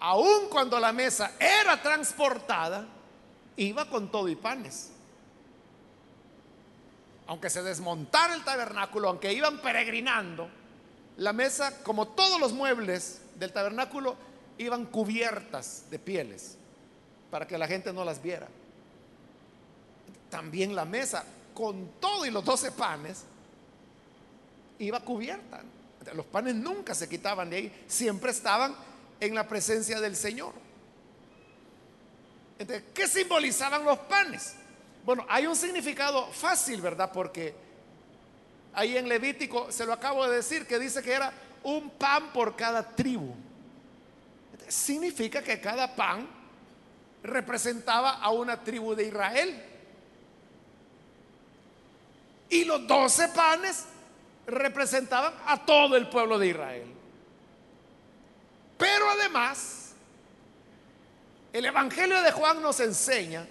aun 0.00 0.48
cuando 0.48 0.80
la 0.80 0.92
mesa 0.92 1.32
era 1.38 1.80
transportada, 1.80 2.86
iba 3.58 3.88
con 3.90 4.10
todo 4.10 4.28
y 4.28 4.36
panes. 4.36 4.90
Aunque 7.26 7.50
se 7.50 7.62
desmontara 7.62 8.34
el 8.34 8.42
tabernáculo, 8.42 9.08
aunque 9.08 9.32
iban 9.32 9.58
peregrinando, 9.58 10.48
la 11.18 11.32
mesa, 11.32 11.82
como 11.82 12.08
todos 12.08 12.40
los 12.40 12.52
muebles 12.52 13.20
del 13.34 13.52
tabernáculo, 13.52 14.16
iban 14.56 14.86
cubiertas 14.86 15.84
de 15.90 15.98
pieles 15.98 16.56
para 17.30 17.46
que 17.46 17.58
la 17.58 17.66
gente 17.66 17.92
no 17.92 18.04
las 18.04 18.22
viera. 18.22 18.48
También 20.30 20.74
la 20.74 20.84
mesa, 20.84 21.24
con 21.52 21.90
todo 22.00 22.24
y 22.24 22.30
los 22.30 22.44
doce 22.44 22.72
panes, 22.72 23.24
iba 24.78 25.00
cubierta. 25.00 25.62
Los 26.14 26.26
panes 26.26 26.54
nunca 26.54 26.94
se 26.94 27.08
quitaban 27.08 27.50
de 27.50 27.56
ahí, 27.56 27.84
siempre 27.86 28.30
estaban 28.30 28.74
en 29.20 29.34
la 29.34 29.46
presencia 29.46 30.00
del 30.00 30.16
Señor. 30.16 30.54
Entonces, 32.58 32.84
¿qué 32.92 33.06
simbolizaban 33.06 33.84
los 33.84 33.98
panes? 34.00 34.56
Bueno, 35.04 35.24
hay 35.28 35.46
un 35.46 35.54
significado 35.54 36.26
fácil, 36.32 36.80
¿verdad? 36.80 37.10
Porque 37.12 37.54
ahí 38.74 38.96
en 38.96 39.08
Levítico, 39.08 39.70
se 39.70 39.86
lo 39.86 39.92
acabo 39.92 40.26
de 40.26 40.36
decir, 40.36 40.66
que 40.66 40.78
dice 40.78 41.02
que 41.02 41.12
era 41.12 41.32
un 41.62 41.90
pan 41.90 42.32
por 42.32 42.56
cada 42.56 42.82
tribu. 42.82 43.34
Significa 44.66 45.42
que 45.42 45.60
cada 45.60 45.94
pan 45.94 46.28
representaba 47.22 48.18
a 48.18 48.30
una 48.30 48.62
tribu 48.62 48.94
de 48.94 49.04
Israel. 49.04 49.64
Y 52.50 52.64
los 52.64 52.86
doce 52.86 53.28
panes 53.28 53.84
representaban 54.46 55.34
a 55.46 55.64
todo 55.64 55.96
el 55.96 56.08
pueblo 56.08 56.38
de 56.38 56.48
Israel. 56.48 56.86
Pero 58.78 59.10
además, 59.10 59.87
el 61.52 61.64
Evangelio 61.64 62.20
de 62.22 62.32
Juan 62.32 62.62
nos 62.62 62.80
enseña 62.80 63.46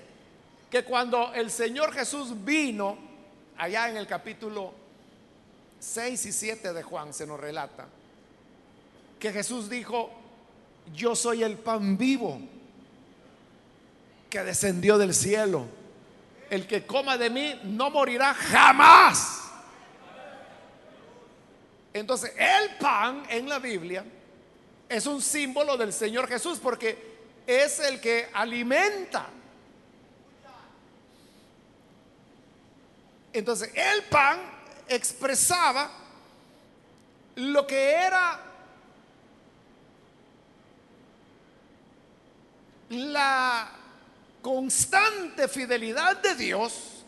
que 0.69 0.83
cuando 0.83 1.33
el 1.33 1.49
Señor 1.49 1.93
Jesús 1.93 2.43
vino, 2.43 2.97
allá 3.57 3.89
en 3.89 3.97
el 3.97 4.05
capítulo 4.05 4.73
6 5.79 6.25
y 6.25 6.31
7 6.31 6.73
de 6.73 6.83
Juan 6.83 7.13
se 7.13 7.25
nos 7.25 7.39
relata, 7.39 7.87
que 9.19 9.31
Jesús 9.31 9.69
dijo, 9.69 10.11
yo 10.93 11.15
soy 11.15 11.43
el 11.43 11.57
pan 11.57 11.97
vivo 11.97 12.39
que 14.29 14.43
descendió 14.43 14.97
del 14.97 15.13
cielo. 15.13 15.65
El 16.49 16.67
que 16.67 16.85
coma 16.85 17.17
de 17.17 17.29
mí 17.29 17.59
no 17.63 17.89
morirá 17.89 18.33
jamás. 18.33 19.43
Entonces, 21.93 22.31
el 22.37 22.75
pan 22.77 23.23
en 23.29 23.49
la 23.49 23.59
Biblia 23.59 24.05
es 24.87 25.05
un 25.07 25.21
símbolo 25.21 25.75
del 25.77 25.91
Señor 25.91 26.27
Jesús 26.27 26.59
porque 26.61 27.16
es 27.47 27.79
el 27.79 28.01
que 28.01 28.29
alimenta. 28.33 29.25
Entonces, 33.31 33.71
el 33.73 34.03
pan 34.03 34.39
expresaba 34.89 35.89
lo 37.35 37.65
que 37.65 37.91
era 37.91 38.39
la 42.89 43.69
constante 44.41 45.47
fidelidad 45.47 46.17
de 46.17 46.35
Dios 46.35 47.05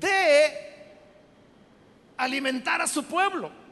de 0.00 0.74
alimentar 2.16 2.82
a 2.82 2.86
su 2.86 3.04
pueblo. 3.04 3.63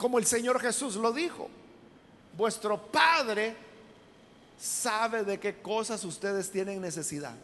Como 0.00 0.18
el 0.18 0.24
Señor 0.24 0.58
Jesús 0.58 0.96
lo 0.96 1.12
dijo, 1.12 1.50
vuestro 2.34 2.80
Padre 2.90 3.54
sabe 4.58 5.24
de 5.24 5.38
qué 5.38 5.60
cosas 5.60 6.02
ustedes 6.04 6.50
tienen 6.50 6.80
necesidad. 6.80 7.34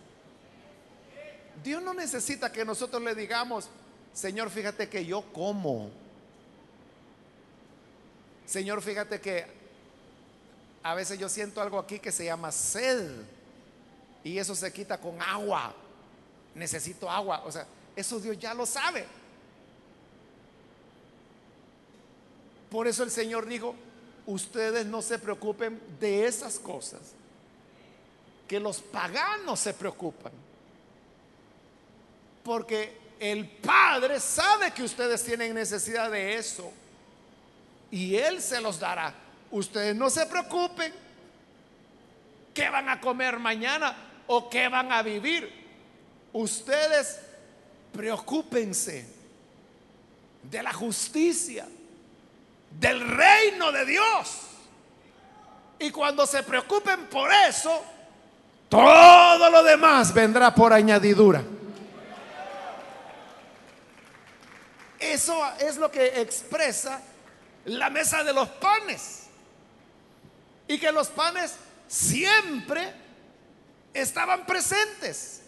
Dios 1.62 1.82
no 1.82 1.92
necesita 1.92 2.50
que 2.50 2.64
nosotros 2.64 3.02
le 3.02 3.14
digamos, 3.14 3.68
Señor, 4.14 4.48
fíjate 4.48 4.88
que 4.88 5.04
yo 5.04 5.20
como. 5.34 5.90
Señor, 8.46 8.80
fíjate 8.80 9.20
que 9.20 9.44
a 10.82 10.94
veces 10.94 11.18
yo 11.18 11.28
siento 11.28 11.60
algo 11.60 11.78
aquí 11.78 11.98
que 11.98 12.10
se 12.10 12.24
llama 12.24 12.50
sed. 12.52 13.06
Y 14.24 14.38
eso 14.38 14.54
se 14.54 14.72
quita 14.72 14.96
con 14.98 15.20
agua. 15.20 15.74
Necesito 16.54 17.10
agua. 17.10 17.42
O 17.44 17.52
sea, 17.52 17.66
eso 17.94 18.18
Dios 18.18 18.38
ya 18.38 18.54
lo 18.54 18.64
sabe. 18.64 19.04
Por 22.70 22.86
eso 22.86 23.02
el 23.02 23.10
Señor 23.10 23.46
dijo, 23.46 23.74
ustedes 24.26 24.86
no 24.86 25.02
se 25.02 25.18
preocupen 25.18 25.80
de 26.00 26.26
esas 26.26 26.58
cosas, 26.58 27.00
que 28.48 28.60
los 28.60 28.80
paganos 28.80 29.60
se 29.60 29.74
preocupan. 29.74 30.32
Porque 32.42 32.96
el 33.18 33.48
Padre 33.48 34.20
sabe 34.20 34.72
que 34.72 34.82
ustedes 34.82 35.22
tienen 35.24 35.54
necesidad 35.54 36.10
de 36.10 36.34
eso 36.36 36.72
y 37.90 38.16
Él 38.16 38.40
se 38.40 38.60
los 38.60 38.78
dará. 38.78 39.14
Ustedes 39.50 39.94
no 39.96 40.10
se 40.10 40.26
preocupen 40.26 40.92
qué 42.52 42.68
van 42.68 42.88
a 42.88 43.00
comer 43.00 43.38
mañana 43.38 43.96
o 44.26 44.48
qué 44.48 44.68
van 44.68 44.92
a 44.92 45.02
vivir. 45.02 45.50
Ustedes 46.32 47.20
preocúpense 47.92 49.06
de 50.42 50.62
la 50.62 50.72
justicia 50.72 51.66
del 52.70 53.00
reino 53.00 53.72
de 53.72 53.84
Dios. 53.84 54.40
Y 55.78 55.90
cuando 55.90 56.26
se 56.26 56.42
preocupen 56.42 57.06
por 57.06 57.30
eso, 57.32 57.82
todo 58.68 59.50
lo 59.50 59.62
demás 59.62 60.12
vendrá 60.12 60.54
por 60.54 60.72
añadidura. 60.72 61.42
Eso 64.98 65.38
es 65.60 65.76
lo 65.76 65.90
que 65.90 66.20
expresa 66.20 67.00
la 67.66 67.90
mesa 67.90 68.24
de 68.24 68.32
los 68.32 68.48
panes. 68.48 69.24
Y 70.68 70.78
que 70.78 70.90
los 70.90 71.08
panes 71.08 71.56
siempre 71.86 72.92
estaban 73.92 74.46
presentes. 74.46 75.42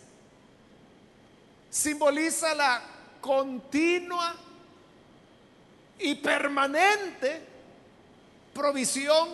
Simboliza 1.70 2.54
la 2.54 2.82
continua 3.20 4.34
y 5.98 6.14
permanente 6.16 7.42
provisión 8.52 9.28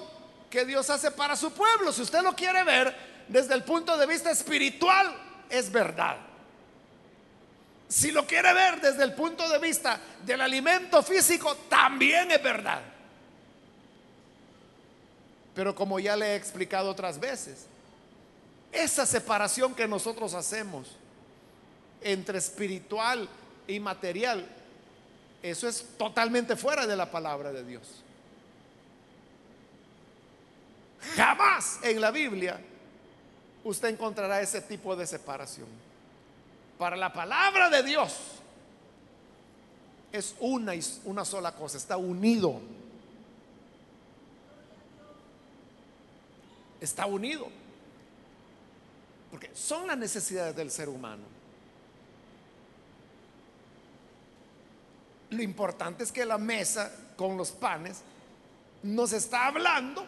que 0.51 0.65
Dios 0.65 0.89
hace 0.91 1.11
para 1.11 1.37
su 1.37 1.53
pueblo. 1.53 1.93
Si 1.93 2.03
usted 2.03 2.23
lo 2.23 2.35
quiere 2.35 2.63
ver 2.65 2.95
desde 3.29 3.55
el 3.55 3.65
punto 3.65 3.97
de 3.97 4.07
vista 4.07 4.31
espiritual, 4.31 5.15
es 5.49 5.71
verdad. 5.71 6.17
Si 7.89 8.11
lo 8.11 8.27
quiere 8.27 8.53
ver 8.53 8.81
desde 8.81 9.05
el 9.05 9.15
punto 9.15 9.49
de 9.49 9.59
vista 9.59 10.01
del 10.25 10.41
alimento 10.41 11.03
físico, 11.03 11.57
también 11.69 12.31
es 12.31 12.43
verdad. 12.43 12.83
Pero 15.55 15.75
como 15.75 16.01
ya 16.01 16.17
le 16.17 16.33
he 16.33 16.37
explicado 16.37 16.91
otras 16.91 17.21
veces, 17.21 17.67
esa 18.73 19.07
separación 19.07 19.75
que 19.75 19.87
nosotros 19.87 20.35
hacemos 20.35 20.89
entre 22.01 22.39
espiritual 22.39 23.29
y 23.69 23.79
material 23.79 24.47
eso 25.45 25.69
es 25.69 25.87
totalmente 25.99 26.57
fuera 26.57 26.87
de 26.87 26.97
la 26.97 27.11
palabra 27.11 27.53
de 27.53 27.63
Dios. 27.63 28.03
Jamás 31.15 31.81
en 31.83 32.01
la 32.01 32.11
Biblia 32.11 32.59
usted 33.63 33.89
encontrará 33.89 34.41
ese 34.41 34.63
tipo 34.63 34.97
de 34.97 35.07
separación. 35.07 35.69
Para 36.79 36.97
la 36.97 37.13
palabra 37.13 37.69
de 37.69 37.83
Dios 37.83 38.17
es 40.11 40.35
una, 40.41 40.73
una 41.05 41.27
sola 41.27 41.53
cosa, 41.53 41.77
está 41.77 41.99
unido. 41.99 42.63
Está 46.81 47.05
unido. 47.05 47.49
Porque 49.31 49.51
son 49.53 49.89
las 49.89 49.99
necesidades 49.99 50.57
del 50.57 50.71
ser 50.71 50.89
humano. 50.89 51.34
Lo 55.35 55.43
importante 55.43 56.05
es 56.05 56.13
que 56.13 56.25
la 56.25 56.39
mesa 56.39 56.91
con 57.17 57.37
los 57.37 57.51
panes 57.51 58.03
nos 58.83 59.13
está 59.13 59.47
hablando 59.47 60.07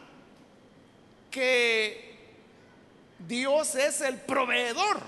que 1.31 2.17
Dios 3.19 3.75
es 3.75 4.01
el 4.03 4.19
proveedor. 4.19 5.01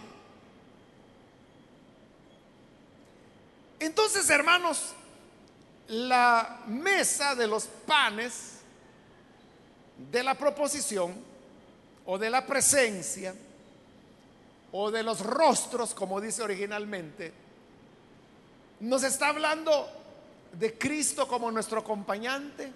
Entonces, 3.79 4.29
hermanos, 4.31 4.95
la 5.87 6.63
mesa 6.67 7.35
de 7.35 7.47
los 7.47 7.67
panes 7.67 8.55
de 10.11 10.23
la 10.23 10.35
proposición 10.35 11.15
o 12.07 12.19
de 12.19 12.31
la 12.31 12.45
presencia 12.47 13.35
o 14.73 14.91
de 14.91 15.03
los 15.03 15.21
rostros, 15.21 15.95
como 15.95 16.21
dice 16.21 16.43
originalmente, 16.43 17.33
nos 18.81 19.03
está 19.03 19.29
hablando 19.29 19.89
de 20.53 20.79
Cristo 20.79 21.27
como 21.27 21.51
nuestro 21.51 21.81
acompañante, 21.81 22.73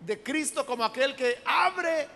de 0.00 0.22
Cristo 0.22 0.66
como 0.66 0.84
aquel 0.84 1.14
que 1.16 1.42
abre 1.44 2.08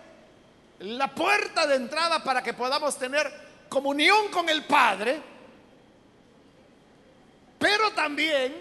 la 0.79 1.13
puerta 1.13 1.67
de 1.67 1.75
entrada 1.75 2.23
para 2.23 2.41
que 2.41 2.53
podamos 2.53 2.97
tener 2.97 3.31
comunión 3.67 4.29
con 4.29 4.47
el 4.49 4.65
Padre, 4.65 5.21
pero 7.57 7.91
también 7.91 8.55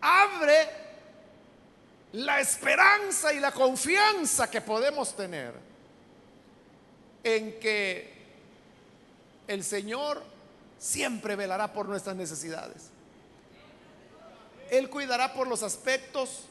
abre 0.00 0.68
la 2.12 2.40
esperanza 2.40 3.32
y 3.32 3.40
la 3.40 3.50
confianza 3.50 4.48
que 4.50 4.60
podemos 4.60 5.16
tener 5.16 5.52
en 7.24 7.58
que 7.58 8.14
el 9.48 9.64
Señor 9.64 10.22
siempre 10.78 11.34
velará 11.34 11.72
por 11.72 11.88
nuestras 11.88 12.14
necesidades. 12.14 12.93
Él 14.76 14.90
cuidará 14.90 15.32
por 15.32 15.46
los 15.46 15.62
aspectos 15.62 16.44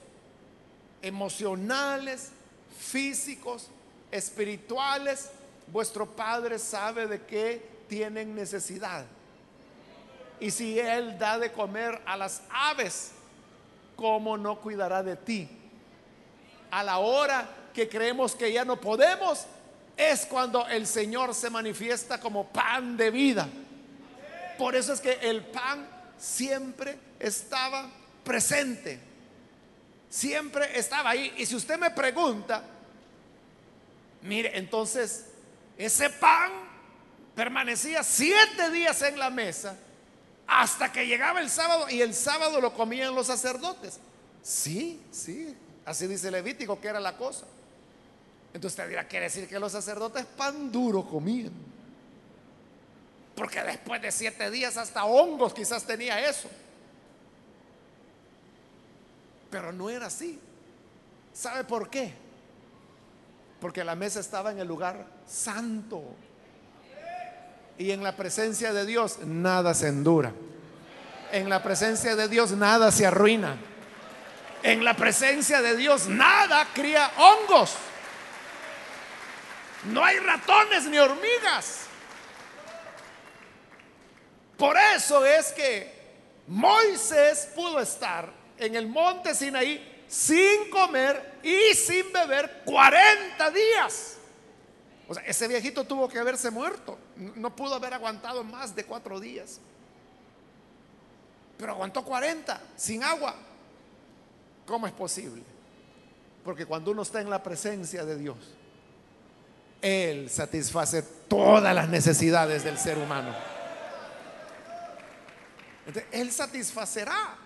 emocionales, 1.02 2.32
físicos, 2.80 3.68
espirituales. 4.12 5.30
Vuestro 5.68 6.08
Padre 6.08 6.60
sabe 6.60 7.08
de 7.08 7.22
qué 7.22 7.66
tienen 7.88 8.36
necesidad. 8.36 9.06
Y 10.40 10.52
si 10.52 10.80
Él 10.80 11.18
da 11.18 11.38
de 11.38 11.52
comer 11.52 12.02
a 12.06 12.18
las 12.18 12.42
aves, 12.50 13.12
¿cómo 13.96 14.38
no 14.38 14.60
cuidará 14.60 15.04
de 15.04 15.16
ti? 15.16 15.48
A 16.72 16.84
la 16.84 17.00
hora 17.00 17.48
que 17.74 17.88
creemos 17.88 18.36
que 18.36 18.52
ya 18.52 18.66
no 18.66 18.80
podemos, 18.80 19.46
es 19.96 20.26
cuando 20.26 20.68
el 20.68 20.88
Señor 20.88 21.34
se 21.34 21.50
manifiesta 21.50 22.20
como 22.20 22.48
pan 22.48 22.98
de 22.98 23.12
vida. 23.12 23.48
Por 24.58 24.76
eso 24.76 24.94
es 24.94 25.02
que 25.02 25.14
el 25.22 25.44
pan 25.44 25.88
siempre 26.18 26.98
estaba 27.20 27.90
presente. 28.24 29.00
Siempre 30.10 30.78
estaba 30.78 31.12
ahí. 31.12 31.34
Y 31.38 31.46
si 31.46 31.56
usted 31.56 31.78
me 31.78 31.92
pregunta, 31.92 32.64
mire, 34.22 34.58
entonces 34.58 35.26
ese 35.78 36.10
pan 36.10 36.52
permanecía 37.36 38.04
siete 38.04 38.70
días 38.72 39.02
en 39.02 39.18
la 39.18 39.30
mesa 39.30 39.76
hasta 40.48 40.92
que 40.92 41.08
llegaba 41.08 41.40
el 41.40 41.50
sábado 41.50 41.90
y 41.90 42.02
el 42.02 42.14
sábado 42.14 42.62
lo 42.62 42.74
comían 42.74 43.16
los 43.16 43.28
sacerdotes. 43.28 44.00
Sí, 44.42 45.02
sí, 45.12 45.56
así 45.86 46.06
dice 46.06 46.30
Levítico 46.30 46.80
que 46.80 46.90
era 46.90 47.00
la 47.00 47.18
cosa. 47.18 47.46
Entonces 48.54 48.74
usted 48.74 48.90
dirá, 48.90 49.08
quiere 49.08 49.26
decir 49.26 49.48
que 49.48 49.58
los 49.58 49.72
sacerdotes 49.72 50.26
pan 50.26 50.72
duro 50.72 51.04
comían. 51.08 51.54
Porque 53.36 53.64
después 53.64 54.00
de 54.02 54.12
siete 54.12 54.52
días 54.52 54.78
hasta 54.78 55.06
hongos 55.06 55.54
quizás 55.54 55.86
tenía 55.86 56.30
eso. 56.30 56.50
Pero 59.54 59.72
no 59.72 59.88
era 59.88 60.08
así. 60.08 60.40
¿Sabe 61.32 61.64
por 61.64 61.88
qué? 61.88 62.12
Porque 63.62 63.84
la 63.84 63.94
mesa 63.94 64.20
estaba 64.20 64.50
en 64.50 64.58
el 64.58 64.68
lugar 64.68 65.06
santo. 65.28 66.04
Y 67.78 67.92
en 67.92 68.02
la 68.02 68.16
presencia 68.16 68.74
de 68.74 68.84
Dios 68.84 69.20
nada 69.20 69.76
se 69.76 69.90
endura. 69.90 70.34
En 71.32 71.50
la 71.50 71.62
presencia 71.62 72.16
de 72.16 72.28
Dios 72.30 72.54
nada 72.54 72.92
se 72.92 73.06
arruina. 73.06 73.56
En 74.64 74.84
la 74.84 74.96
presencia 74.96 75.62
de 75.62 75.78
Dios 75.78 76.08
nada 76.08 76.68
cría 76.74 77.12
hongos. 77.16 77.76
No 79.84 80.04
hay 80.04 80.18
ratones 80.18 80.86
ni 80.86 80.98
hormigas. 80.98 81.82
Por 84.58 84.76
eso 84.96 85.24
es 85.24 85.52
que 85.52 85.94
Moisés 86.48 87.50
pudo 87.56 87.80
estar 87.80 88.42
en 88.66 88.76
el 88.76 88.88
monte 88.88 89.36
Sinaí 89.36 90.06
sin 90.08 90.70
comer 90.70 91.40
y 91.44 91.74
sin 91.74 92.12
beber 92.12 92.62
40 92.66 93.52
días. 93.52 94.18
O 95.08 95.14
sea, 95.14 95.24
ese 95.24 95.48
viejito 95.48 95.84
tuvo 95.84 96.08
que 96.08 96.20
haberse 96.20 96.50
muerto. 96.50 96.98
No 97.16 97.56
pudo 97.56 97.76
haber 97.76 97.94
aguantado 97.94 98.44
más 98.44 98.76
de 98.76 98.86
cuatro 98.86 99.20
días. 99.20 99.60
Pero 101.58 101.74
aguantó 101.74 102.04
40 102.04 102.62
sin 102.76 103.04
agua. 103.04 103.36
¿Cómo 104.66 104.88
es 104.88 104.94
posible? 104.94 105.44
Porque 106.44 106.66
cuando 106.66 106.92
uno 106.92 107.02
está 107.02 107.22
en 107.22 107.30
la 107.30 107.42
presencia 107.42 108.06
de 108.06 108.18
Dios, 108.18 108.38
Él 109.82 110.30
satisface 110.30 111.02
todas 111.28 111.74
las 111.74 111.90
necesidades 111.90 112.64
del 112.64 112.78
ser 112.78 112.98
humano. 112.98 113.34
Él 116.12 116.32
satisfacerá 116.32 117.38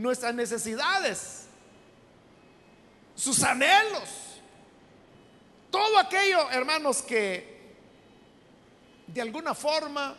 nuestras 0.00 0.34
necesidades, 0.34 1.46
sus 3.14 3.42
anhelos, 3.42 4.08
todo 5.70 5.98
aquello, 5.98 6.50
hermanos, 6.50 7.02
que 7.02 7.74
de 9.06 9.20
alguna 9.20 9.54
forma 9.54 10.16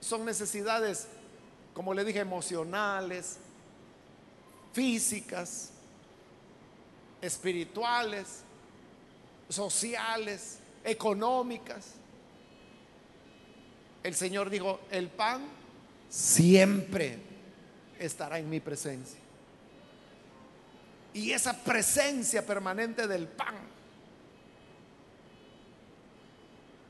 son 0.00 0.24
necesidades, 0.24 1.08
como 1.74 1.92
le 1.92 2.04
dije, 2.04 2.20
emocionales, 2.20 3.36
físicas, 4.72 5.70
espirituales, 7.20 8.42
sociales, 9.48 10.58
económicas. 10.84 11.94
El 14.02 14.14
Señor 14.14 14.48
dijo, 14.48 14.80
el 14.90 15.08
pan 15.08 15.46
siempre 16.08 17.27
estará 17.98 18.38
en 18.38 18.48
mi 18.48 18.60
presencia. 18.60 19.18
Y 21.14 21.32
esa 21.32 21.52
presencia 21.64 22.44
permanente 22.44 23.06
del 23.06 23.26
pan 23.26 23.56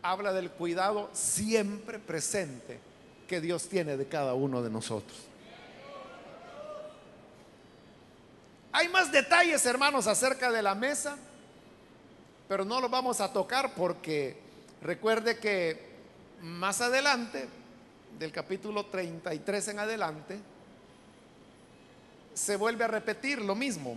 habla 0.02 0.32
del 0.32 0.50
cuidado 0.50 1.10
siempre 1.12 1.98
presente 1.98 2.78
que 3.26 3.40
Dios 3.40 3.68
tiene 3.68 3.96
de 3.96 4.06
cada 4.06 4.34
uno 4.34 4.62
de 4.62 4.70
nosotros. 4.70 5.18
Hay 8.72 8.88
más 8.88 9.10
detalles, 9.10 9.64
hermanos, 9.66 10.06
acerca 10.06 10.50
de 10.50 10.62
la 10.62 10.74
mesa, 10.74 11.16
pero 12.48 12.64
no 12.64 12.80
los 12.80 12.90
vamos 12.90 13.20
a 13.20 13.32
tocar 13.32 13.74
porque 13.74 14.38
recuerde 14.82 15.38
que 15.38 15.88
más 16.42 16.80
adelante, 16.80 17.48
del 18.18 18.32
capítulo 18.32 18.86
33 18.86 19.68
en 19.68 19.78
adelante, 19.78 20.38
se 22.38 22.54
vuelve 22.56 22.84
a 22.84 22.88
repetir 22.88 23.42
lo 23.42 23.54
mismo. 23.54 23.96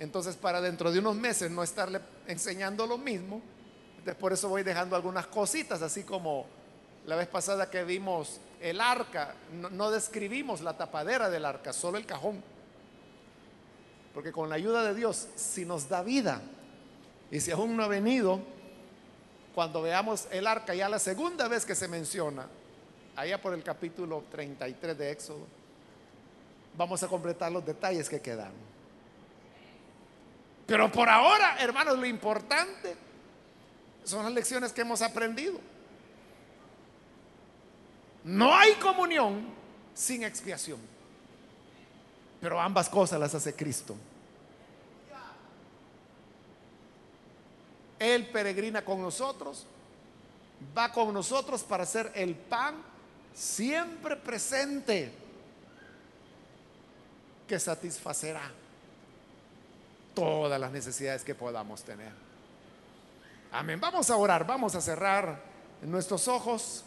Entonces, 0.00 0.34
para 0.34 0.60
dentro 0.60 0.90
de 0.90 0.98
unos 0.98 1.14
meses 1.14 1.50
no 1.50 1.62
estarle 1.62 2.00
enseñando 2.26 2.86
lo 2.86 2.98
mismo, 2.98 3.40
por 4.18 4.32
eso 4.32 4.48
voy 4.48 4.62
dejando 4.64 4.96
algunas 4.96 5.26
cositas, 5.28 5.82
así 5.82 6.02
como 6.02 6.46
la 7.06 7.14
vez 7.14 7.28
pasada 7.28 7.70
que 7.70 7.84
vimos 7.84 8.40
el 8.60 8.80
arca, 8.80 9.34
no, 9.52 9.90
describimos 9.90 10.62
la 10.62 10.76
tapadera 10.76 11.30
del 11.30 11.44
arca, 11.44 11.72
solo 11.72 11.96
el 11.96 12.06
cajón. 12.06 12.42
Porque 14.12 14.32
con 14.32 14.48
la 14.48 14.56
ayuda 14.56 14.82
de 14.82 14.94
Dios, 14.94 15.28
si 15.36 15.64
nos 15.64 15.88
da 15.88 16.02
vida, 16.02 16.42
y 17.30 17.38
si 17.38 17.52
aún 17.52 17.76
no 17.76 17.84
ha 17.84 17.88
venido, 17.88 18.40
cuando 19.54 19.80
veamos 19.80 20.26
el 20.32 20.46
arca, 20.46 20.74
ya 20.74 20.88
la 20.88 20.98
segunda 20.98 21.46
vez 21.46 21.64
que 21.64 21.76
se 21.76 21.86
menciona, 21.86 22.46
allá 23.14 23.40
por 23.40 23.54
el 23.54 23.62
capítulo 23.62 24.24
33 24.30 24.98
de 24.98 25.10
Éxodo, 25.12 25.59
vamos 26.80 27.02
a 27.02 27.08
completar 27.08 27.52
los 27.52 27.62
detalles 27.66 28.08
que 28.08 28.22
quedan. 28.22 28.52
Pero 30.66 30.90
por 30.90 31.10
ahora, 31.10 31.58
hermanos, 31.58 31.98
lo 31.98 32.06
importante 32.06 32.96
son 34.02 34.24
las 34.24 34.32
lecciones 34.32 34.72
que 34.72 34.80
hemos 34.80 35.02
aprendido. 35.02 35.60
No 38.24 38.54
hay 38.54 38.72
comunión 38.76 39.44
sin 39.92 40.24
expiación. 40.24 40.78
Pero 42.40 42.58
ambas 42.58 42.88
cosas 42.88 43.20
las 43.20 43.34
hace 43.34 43.54
Cristo. 43.54 43.94
Él 47.98 48.26
peregrina 48.28 48.82
con 48.82 49.02
nosotros, 49.02 49.66
va 50.76 50.90
con 50.90 51.12
nosotros 51.12 51.62
para 51.62 51.84
ser 51.84 52.10
el 52.14 52.34
pan 52.34 52.76
siempre 53.34 54.16
presente 54.16 55.12
que 57.50 57.58
satisfacerá 57.58 58.48
todas 60.14 60.60
las 60.60 60.70
necesidades 60.70 61.24
que 61.24 61.34
podamos 61.34 61.82
tener. 61.82 62.12
Amén. 63.50 63.80
Vamos 63.80 64.08
a 64.08 64.16
orar, 64.16 64.46
vamos 64.46 64.76
a 64.76 64.80
cerrar 64.80 65.42
nuestros 65.82 66.28
ojos 66.28 66.84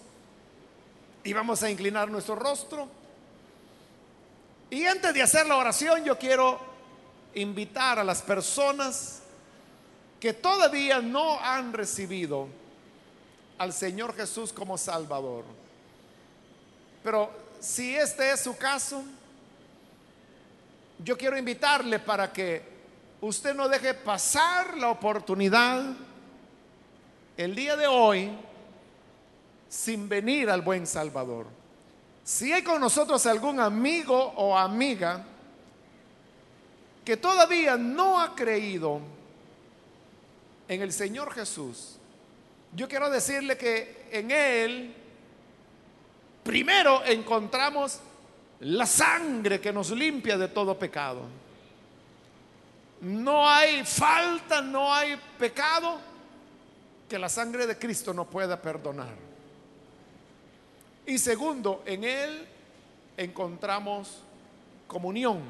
y 1.21 1.33
vamos 1.33 1.61
a 1.63 1.69
inclinar 1.69 2.09
nuestro 2.09 2.35
rostro. 2.35 2.87
Y 4.69 4.85
antes 4.85 5.13
de 5.13 5.21
hacer 5.21 5.45
la 5.47 5.57
oración, 5.57 6.05
yo 6.05 6.17
quiero 6.17 6.61
invitar 7.33 7.99
a 7.99 8.03
las 8.05 8.21
personas 8.21 9.21
que 10.17 10.31
todavía 10.31 11.01
no 11.01 11.41
han 11.41 11.73
recibido 11.73 12.47
al 13.57 13.73
Señor 13.73 14.15
Jesús 14.15 14.53
como 14.53 14.77
Salvador. 14.77 15.43
Pero 17.03 17.29
si 17.59 17.97
este 17.97 18.31
es 18.31 18.39
su 18.39 18.55
caso, 18.55 19.03
yo 20.99 21.17
quiero 21.17 21.37
invitarle 21.37 21.99
para 21.99 22.31
que 22.31 22.61
usted 23.21 23.53
no 23.53 23.69
deje 23.69 23.93
pasar 23.93 24.77
la 24.77 24.89
oportunidad 24.89 25.83
el 27.37 27.55
día 27.55 27.75
de 27.75 27.87
hoy 27.87 28.31
sin 29.69 30.07
venir 30.07 30.49
al 30.49 30.61
buen 30.61 30.85
Salvador. 30.85 31.47
Si 32.23 32.53
hay 32.53 32.61
con 32.61 32.79
nosotros 32.79 33.25
algún 33.25 33.59
amigo 33.59 34.15
o 34.15 34.57
amiga 34.57 35.25
que 37.03 37.17
todavía 37.17 37.75
no 37.75 38.21
ha 38.21 38.35
creído 38.35 39.01
en 40.67 40.81
el 40.81 40.93
Señor 40.93 41.33
Jesús, 41.33 41.97
yo 42.75 42.87
quiero 42.87 43.09
decirle 43.09 43.57
que 43.57 44.07
en 44.11 44.31
Él 44.31 44.95
primero 46.43 47.03
encontramos 47.05 47.99
la 48.63 48.85
sangre 48.85 49.59
que 49.59 49.73
nos 49.73 49.91
limpia 49.91 50.37
de 50.37 50.47
todo 50.47 50.77
pecado. 50.77 51.21
No 53.01 53.49
hay 53.49 53.83
falta, 53.83 54.61
no 54.61 54.93
hay 54.93 55.19
pecado 55.37 55.99
que 57.09 57.19
la 57.19 57.27
sangre 57.27 57.67
de 57.67 57.77
Cristo 57.77 58.13
no 58.13 58.25
pueda 58.29 58.61
perdonar. 58.61 59.13
Y 61.05 61.17
segundo, 61.17 61.83
en 61.85 62.05
Él 62.05 62.47
encontramos 63.17 64.21
comunión. 64.87 65.41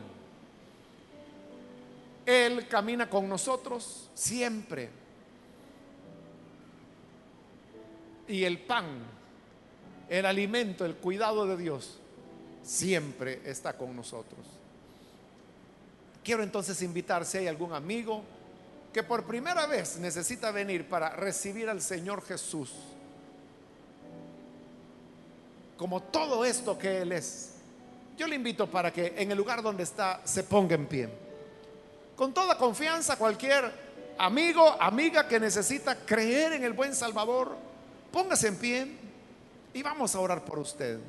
Él 2.25 2.67
camina 2.67 3.07
con 3.07 3.29
nosotros 3.29 4.09
siempre. 4.15 4.89
Y 8.27 8.43
el 8.45 8.57
pan, 8.57 8.85
el 10.09 10.25
alimento, 10.25 10.85
el 10.85 10.95
cuidado 10.95 11.45
de 11.45 11.57
Dios, 11.57 11.99
siempre 12.63 13.41
está 13.45 13.73
con 13.73 13.95
nosotros. 13.95 14.39
Quiero 16.23 16.43
entonces 16.43 16.81
invitar 16.81 17.25
si 17.25 17.39
hay 17.39 17.47
algún 17.47 17.73
amigo 17.73 18.23
que 18.93 19.03
por 19.03 19.25
primera 19.25 19.65
vez 19.65 19.97
necesita 19.97 20.51
venir 20.51 20.87
para 20.87 21.09
recibir 21.09 21.69
al 21.69 21.81
Señor 21.81 22.23
Jesús 22.23 22.71
como 25.77 26.01
todo 26.01 26.45
esto 26.45 26.77
que 26.77 27.01
Él 27.01 27.11
es. 27.11 27.55
Yo 28.17 28.27
le 28.27 28.35
invito 28.35 28.69
para 28.69 28.93
que 28.93 29.15
en 29.17 29.31
el 29.31 29.37
lugar 29.37 29.61
donde 29.61 29.83
está 29.83 30.21
se 30.23 30.43
ponga 30.43 30.75
en 30.75 30.85
pie. 30.85 31.09
Con 32.15 32.33
toda 32.33 32.57
confianza, 32.57 33.17
cualquier 33.17 33.69
amigo, 34.17 34.77
amiga 34.79 35.27
que 35.27 35.39
necesita 35.39 36.05
creer 36.05 36.53
en 36.53 36.63
el 36.63 36.73
buen 36.73 36.95
Salvador, 36.95 37.57
póngase 38.11 38.47
en 38.47 38.55
pie 38.55 38.87
y 39.73 39.81
vamos 39.81 40.15
a 40.15 40.19
orar 40.19 40.45
por 40.45 40.59
usted. 40.59 40.99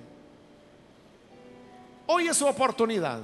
Hoy 2.07 2.29
es 2.29 2.37
su 2.37 2.47
oportunidad. 2.47 3.21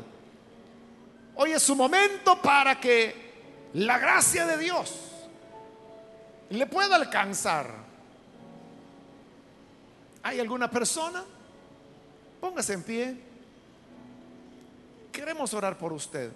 Hoy 1.35 1.53
es 1.53 1.63
su 1.63 1.75
momento 1.77 2.41
para 2.41 2.81
que 2.81 3.31
la 3.75 3.99
gracia 3.99 4.47
de 4.47 4.59
Dios 4.59 4.95
le 6.51 6.67
pueda 6.67 6.97
alcanzar. 6.97 7.71
¿Hay 10.23 10.41
alguna 10.41 10.71
persona? 10.71 11.25
Póngase 12.41 12.75
en 12.75 12.83
pie. 12.83 13.17
Queremos 15.13 15.53
orar 15.55 15.77
por 15.77 15.93
usted. 15.93 16.31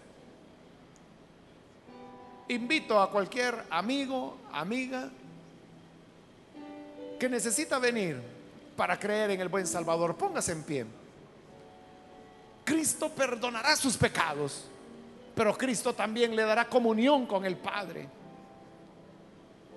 Invito 2.49 3.01
a 3.01 3.11
cualquier 3.11 3.65
amigo, 3.71 4.37
amiga, 4.53 5.09
que 7.19 7.29
necesita 7.29 7.79
venir 7.79 8.21
para 8.77 8.99
creer 8.99 9.31
en 9.31 9.41
el 9.41 9.49
buen 9.49 9.67
Salvador. 9.67 10.15
Póngase 10.17 10.53
en 10.53 10.63
pie. 10.63 10.87
Cristo 12.65 13.11
perdonará 13.11 13.77
sus 13.77 13.97
pecados, 13.97 14.65
pero 15.35 15.57
Cristo 15.57 15.93
también 15.95 16.35
le 16.35 16.43
dará 16.43 16.69
comunión 16.69 17.27
con 17.27 17.45
el 17.45 17.57
Padre. 17.57 18.09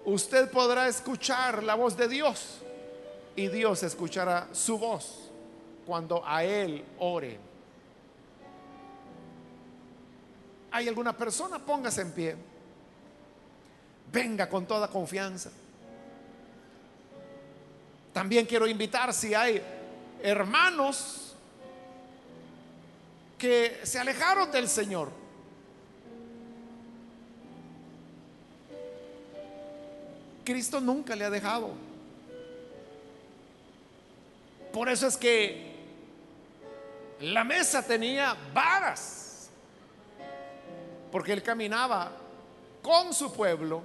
Usted 0.06 0.50
podrá 0.50 0.88
escuchar 0.88 1.64
la 1.64 1.76
voz 1.76 1.98
de 1.98 2.08
Dios 2.08 2.60
y 3.36 3.50
Dios 3.50 3.84
escuchará 3.84 4.48
su 4.54 4.80
voz 4.80 5.30
cuando 5.86 6.24
a 6.26 6.44
Él 6.44 6.84
ore. 7.00 7.38
¿Hay 10.72 10.88
alguna 10.88 11.16
persona? 11.16 11.60
Póngase 11.60 12.02
en 12.02 12.12
pie. 12.12 12.36
Venga 14.12 14.48
con 14.48 14.66
toda 14.66 14.88
confianza. 14.88 15.50
También 18.14 18.46
quiero 18.46 18.66
invitar 18.66 19.14
si 19.14 19.34
hay 19.34 19.62
hermanos 20.24 21.27
que 23.38 23.80
se 23.84 24.00
alejaron 24.00 24.52
del 24.52 24.68
Señor. 24.68 25.10
Cristo 30.44 30.80
nunca 30.80 31.16
le 31.16 31.26
ha 31.26 31.30
dejado. 31.30 31.72
Por 34.72 34.90
eso 34.90 35.08
es 35.08 35.18
que 35.18 35.76
la 37.20 37.44
mesa 37.44 37.86
tenía 37.86 38.36
varas, 38.54 39.50
porque 41.12 41.34
él 41.34 41.44
caminaba 41.44 42.12
con 42.82 43.14
su 43.14 43.34
pueblo 43.34 43.82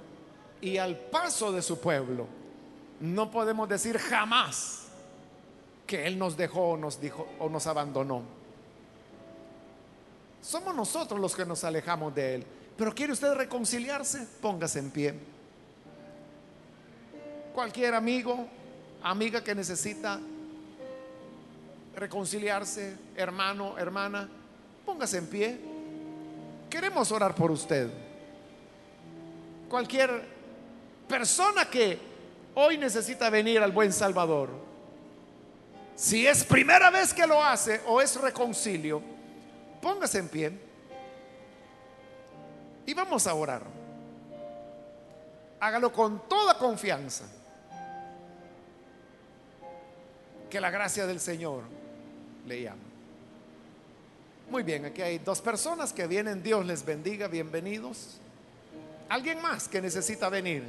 y 0.61 0.77
al 0.77 0.95
paso 0.95 1.51
de 1.51 1.61
su 1.61 1.79
pueblo. 1.79 2.27
No 2.99 3.29
podemos 3.29 3.67
decir 3.67 3.97
jamás 3.97 4.83
que 5.85 6.07
él 6.07 6.17
nos 6.17 6.37
dejó 6.37 6.69
o 6.69 6.77
nos 6.77 7.01
dijo 7.01 7.27
o 7.39 7.49
nos 7.49 7.67
abandonó. 7.67 8.42
Somos 10.43 10.75
nosotros 10.75 11.19
los 11.19 11.33
que 11.35 11.45
nos 11.45 11.63
alejamos 11.63 12.13
de 12.13 12.35
él. 12.35 12.45
Pero 12.75 12.93
quiere 12.93 13.13
usted 13.13 13.33
reconciliarse, 13.33 14.27
póngase 14.41 14.79
en 14.79 14.91
pie. 14.91 15.13
Cualquier 17.53 17.95
amigo, 17.95 18.45
amiga 19.01 19.41
que 19.41 19.55
necesita 19.55 20.19
reconciliarse, 21.95 22.97
hermano, 23.15 23.77
hermana, 23.77 24.27
póngase 24.85 25.19
en 25.19 25.27
pie. 25.27 25.59
Queremos 26.69 27.11
orar 27.11 27.33
por 27.35 27.49
usted. 27.49 27.89
Cualquier 29.69 30.27
persona 31.07 31.69
que 31.69 31.97
hoy 32.55 32.77
necesita 32.77 33.29
venir 33.29 33.61
al 33.61 33.71
buen 33.71 33.93
Salvador, 33.93 34.49
si 35.95 36.27
es 36.27 36.43
primera 36.43 36.89
vez 36.89 37.13
que 37.13 37.25
lo 37.25 37.41
hace 37.41 37.79
o 37.87 38.01
es 38.01 38.19
reconcilio, 38.19 39.12
póngase 39.83 40.19
en 40.19 40.29
pie 40.29 40.51
y 42.85 42.93
vamos 42.93 43.27
a 43.27 43.33
orar. 43.33 43.63
Hágalo 45.59 45.91
con 45.91 46.27
toda 46.27 46.57
confianza. 46.57 47.25
Que 50.49 50.61
la 50.61 50.69
gracia 50.69 51.05
del 51.05 51.19
Señor 51.19 51.63
le 52.47 52.61
llamo. 52.61 52.81
Muy 54.49 54.63
bien, 54.63 54.85
aquí 54.85 55.01
hay 55.01 55.19
dos 55.19 55.41
personas 55.41 55.91
que 55.91 56.07
vienen, 56.07 56.41
Dios 56.41 56.65
les 56.65 56.85
bendiga, 56.85 57.27
bienvenidos. 57.27 58.17
¿Alguien 59.09 59.41
más 59.41 59.67
que 59.67 59.81
necesita 59.81 60.29
venir? 60.29 60.63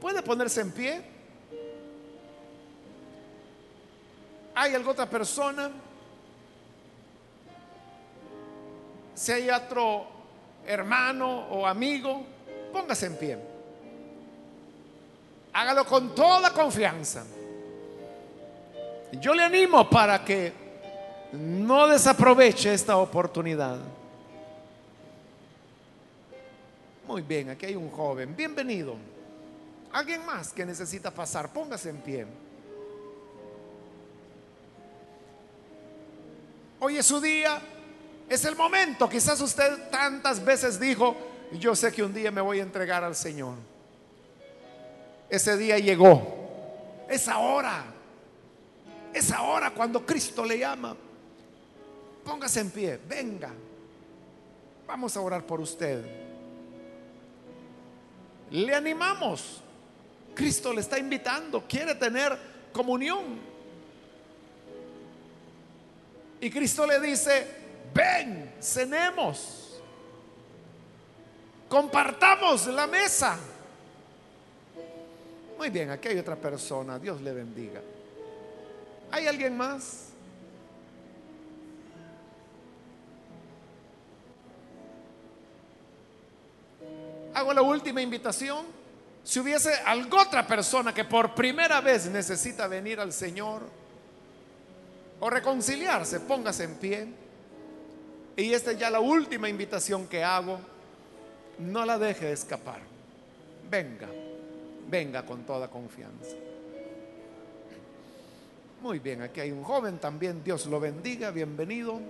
¿Puede 0.00 0.22
ponerse 0.22 0.60
en 0.62 0.72
pie? 0.72 1.02
¿Hay 4.54 4.74
alguna 4.74 4.92
otra 4.92 5.10
persona? 5.10 5.70
Si 9.20 9.32
hay 9.32 9.50
otro 9.50 10.06
hermano 10.66 11.48
o 11.50 11.66
amigo, 11.66 12.24
póngase 12.72 13.04
en 13.04 13.16
pie. 13.18 13.38
Hágalo 15.52 15.84
con 15.84 16.14
toda 16.14 16.54
confianza. 16.54 17.26
Yo 19.20 19.34
le 19.34 19.42
animo 19.42 19.90
para 19.90 20.24
que 20.24 20.54
no 21.32 21.86
desaproveche 21.86 22.72
esta 22.72 22.96
oportunidad. 22.96 23.78
Muy 27.06 27.20
bien, 27.20 27.50
aquí 27.50 27.66
hay 27.66 27.76
un 27.76 27.90
joven. 27.90 28.34
Bienvenido. 28.34 28.96
Alguien 29.92 30.24
más 30.24 30.50
que 30.50 30.64
necesita 30.64 31.10
pasar, 31.10 31.52
póngase 31.52 31.90
en 31.90 31.98
pie. 31.98 32.26
Hoy 36.78 36.96
es 36.96 37.04
su 37.04 37.20
día, 37.20 37.60
es 38.30 38.44
el 38.44 38.54
momento. 38.54 39.08
Quizás 39.08 39.40
usted 39.40 39.90
tantas 39.90 40.42
veces 40.42 40.78
dijo, 40.78 41.16
yo 41.52 41.74
sé 41.74 41.92
que 41.92 42.04
un 42.04 42.14
día 42.14 42.30
me 42.30 42.40
voy 42.40 42.60
a 42.60 42.62
entregar 42.62 43.02
al 43.02 43.16
Señor. 43.16 43.56
Ese 45.28 45.56
día 45.56 45.78
llegó. 45.80 47.06
Es 47.08 47.26
ahora. 47.26 47.84
Es 49.12 49.32
ahora 49.32 49.72
cuando 49.72 50.06
Cristo 50.06 50.44
le 50.44 50.60
llama. 50.60 50.96
Póngase 52.24 52.60
en 52.60 52.70
pie. 52.70 53.00
Venga. 53.08 53.50
Vamos 54.86 55.16
a 55.16 55.20
orar 55.20 55.44
por 55.44 55.60
usted. 55.60 56.04
Le 58.52 58.72
animamos. 58.72 59.60
Cristo 60.36 60.72
le 60.72 60.82
está 60.82 61.00
invitando. 61.00 61.64
Quiere 61.68 61.96
tener 61.96 62.38
comunión. 62.72 63.40
Y 66.40 66.48
Cristo 66.48 66.86
le 66.86 67.00
dice, 67.00 67.59
ven, 67.94 68.54
cenemos. 68.60 69.80
Compartamos 71.68 72.66
la 72.66 72.86
mesa. 72.86 73.38
Muy 75.56 75.70
bien, 75.70 75.90
aquí 75.90 76.08
hay 76.08 76.18
otra 76.18 76.36
persona. 76.36 76.98
Dios 76.98 77.20
le 77.20 77.32
bendiga. 77.32 77.80
¿Hay 79.10 79.26
alguien 79.26 79.56
más? 79.56 80.10
Hago 87.34 87.52
la 87.52 87.62
última 87.62 88.02
invitación. 88.02 88.66
Si 89.22 89.38
hubiese 89.38 89.72
alguna 89.84 90.22
otra 90.22 90.46
persona 90.46 90.94
que 90.94 91.04
por 91.04 91.34
primera 91.34 91.80
vez 91.80 92.06
necesita 92.06 92.66
venir 92.66 92.98
al 93.00 93.12
Señor 93.12 93.62
o 95.20 95.30
reconciliarse, 95.30 96.20
póngase 96.20 96.64
en 96.64 96.74
pie. 96.76 97.08
Y 98.36 98.52
esta 98.52 98.72
es 98.72 98.78
ya 98.78 98.90
la 98.90 99.00
última 99.00 99.48
invitación 99.48 100.06
que 100.06 100.24
hago. 100.24 100.58
No 101.58 101.84
la 101.84 101.98
deje 101.98 102.32
escapar. 102.32 102.80
Venga, 103.70 104.08
venga 104.88 105.24
con 105.24 105.44
toda 105.44 105.68
confianza. 105.68 106.36
Muy 108.82 108.98
bien, 108.98 109.20
aquí 109.22 109.40
hay 109.40 109.50
un 109.50 109.62
joven 109.62 109.98
también. 109.98 110.42
Dios 110.42 110.66
lo 110.66 110.80
bendiga, 110.80 111.30
bienvenido. 111.30 112.00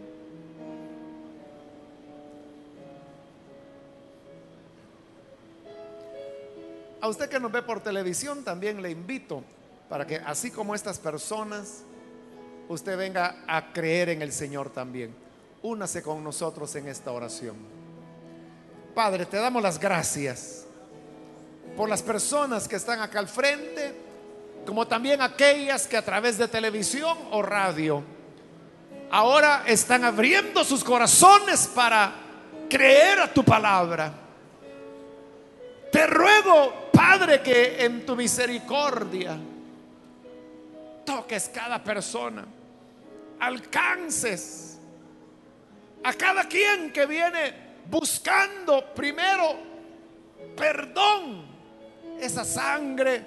A 7.00 7.08
usted 7.08 7.28
que 7.28 7.40
nos 7.40 7.50
ve 7.50 7.62
por 7.62 7.80
televisión 7.80 8.44
también 8.44 8.82
le 8.82 8.90
invito 8.90 9.42
para 9.88 10.06
que 10.06 10.16
así 10.16 10.52
como 10.52 10.74
estas 10.74 11.00
personas, 11.00 11.82
usted 12.68 12.96
venga 12.96 13.42
a 13.48 13.72
creer 13.72 14.10
en 14.10 14.22
el 14.22 14.30
Señor 14.30 14.70
también. 14.70 15.12
Únase 15.62 16.02
con 16.02 16.22
nosotros 16.24 16.74
en 16.76 16.88
esta 16.88 17.12
oración. 17.12 17.56
Padre, 18.94 19.26
te 19.26 19.36
damos 19.36 19.62
las 19.62 19.78
gracias 19.78 20.64
por 21.76 21.88
las 21.88 22.02
personas 22.02 22.66
que 22.66 22.76
están 22.76 23.00
acá 23.00 23.18
al 23.18 23.28
frente, 23.28 23.94
como 24.66 24.86
también 24.86 25.20
aquellas 25.20 25.86
que 25.86 25.96
a 25.96 26.04
través 26.04 26.38
de 26.38 26.48
televisión 26.48 27.16
o 27.30 27.42
radio 27.42 28.02
ahora 29.10 29.64
están 29.66 30.04
abriendo 30.04 30.64
sus 30.64 30.84
corazones 30.84 31.66
para 31.74 32.12
creer 32.68 33.20
a 33.20 33.32
tu 33.32 33.44
palabra. 33.44 34.12
Te 35.90 36.06
ruego, 36.06 36.90
Padre, 36.92 37.42
que 37.42 37.84
en 37.84 38.06
tu 38.06 38.14
misericordia 38.14 39.36
toques 41.04 41.50
cada 41.52 41.82
persona, 41.82 42.46
alcances 43.40 44.69
a 46.02 46.12
cada 46.14 46.44
quien 46.44 46.92
que 46.92 47.06
viene 47.06 47.70
buscando 47.88 48.94
primero 48.94 49.70
perdón, 50.56 51.46
esa 52.20 52.44
sangre 52.44 53.24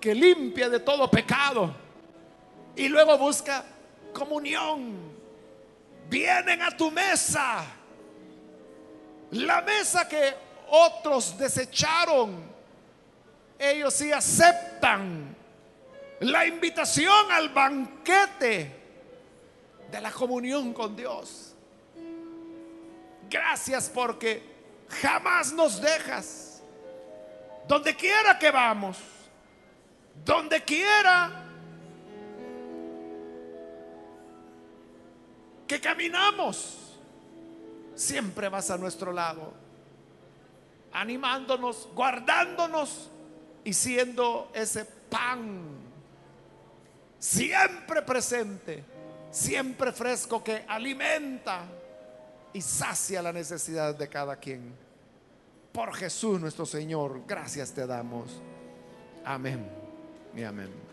que 0.00 0.14
limpia 0.14 0.68
de 0.68 0.80
todo 0.80 1.10
pecado 1.10 1.74
y 2.76 2.88
luego 2.88 3.18
busca 3.18 3.64
comunión. 4.12 5.16
Vienen 6.08 6.62
a 6.62 6.70
tu 6.76 6.90
mesa, 6.92 7.64
la 9.32 9.60
mesa 9.62 10.06
que 10.08 10.32
otros 10.68 11.36
desecharon, 11.36 12.44
ellos 13.58 13.92
sí 13.92 14.12
aceptan 14.12 15.34
la 16.20 16.46
invitación 16.46 17.32
al 17.32 17.48
banquete 17.48 18.84
de 19.90 20.00
la 20.00 20.12
comunión 20.12 20.72
con 20.72 20.94
Dios. 20.94 21.45
Gracias 23.30 23.90
porque 23.92 24.42
jamás 24.88 25.52
nos 25.52 25.80
dejas. 25.80 26.62
Donde 27.66 27.96
quiera 27.96 28.38
que 28.38 28.50
vamos, 28.50 28.98
donde 30.24 30.62
quiera 30.62 31.44
que 35.66 35.80
caminamos, 35.80 36.96
siempre 37.96 38.48
vas 38.48 38.70
a 38.70 38.78
nuestro 38.78 39.12
lado 39.12 39.52
animándonos, 40.92 41.88
guardándonos 41.92 43.10
y 43.64 43.72
siendo 43.72 44.50
ese 44.54 44.84
pan 44.84 45.76
siempre 47.18 48.02
presente, 48.02 48.84
siempre 49.30 49.92
fresco 49.92 50.42
que 50.42 50.64
alimenta 50.68 51.64
y 52.52 52.60
sacia 52.60 53.22
la 53.22 53.32
necesidad 53.32 53.94
de 53.94 54.08
cada 54.08 54.36
quien. 54.36 54.72
Por 55.72 55.94
Jesús 55.94 56.40
nuestro 56.40 56.64
Señor, 56.64 57.22
gracias 57.26 57.72
te 57.72 57.86
damos. 57.86 58.40
Amén 59.24 59.68
y 60.34 60.42
amén. 60.42 60.85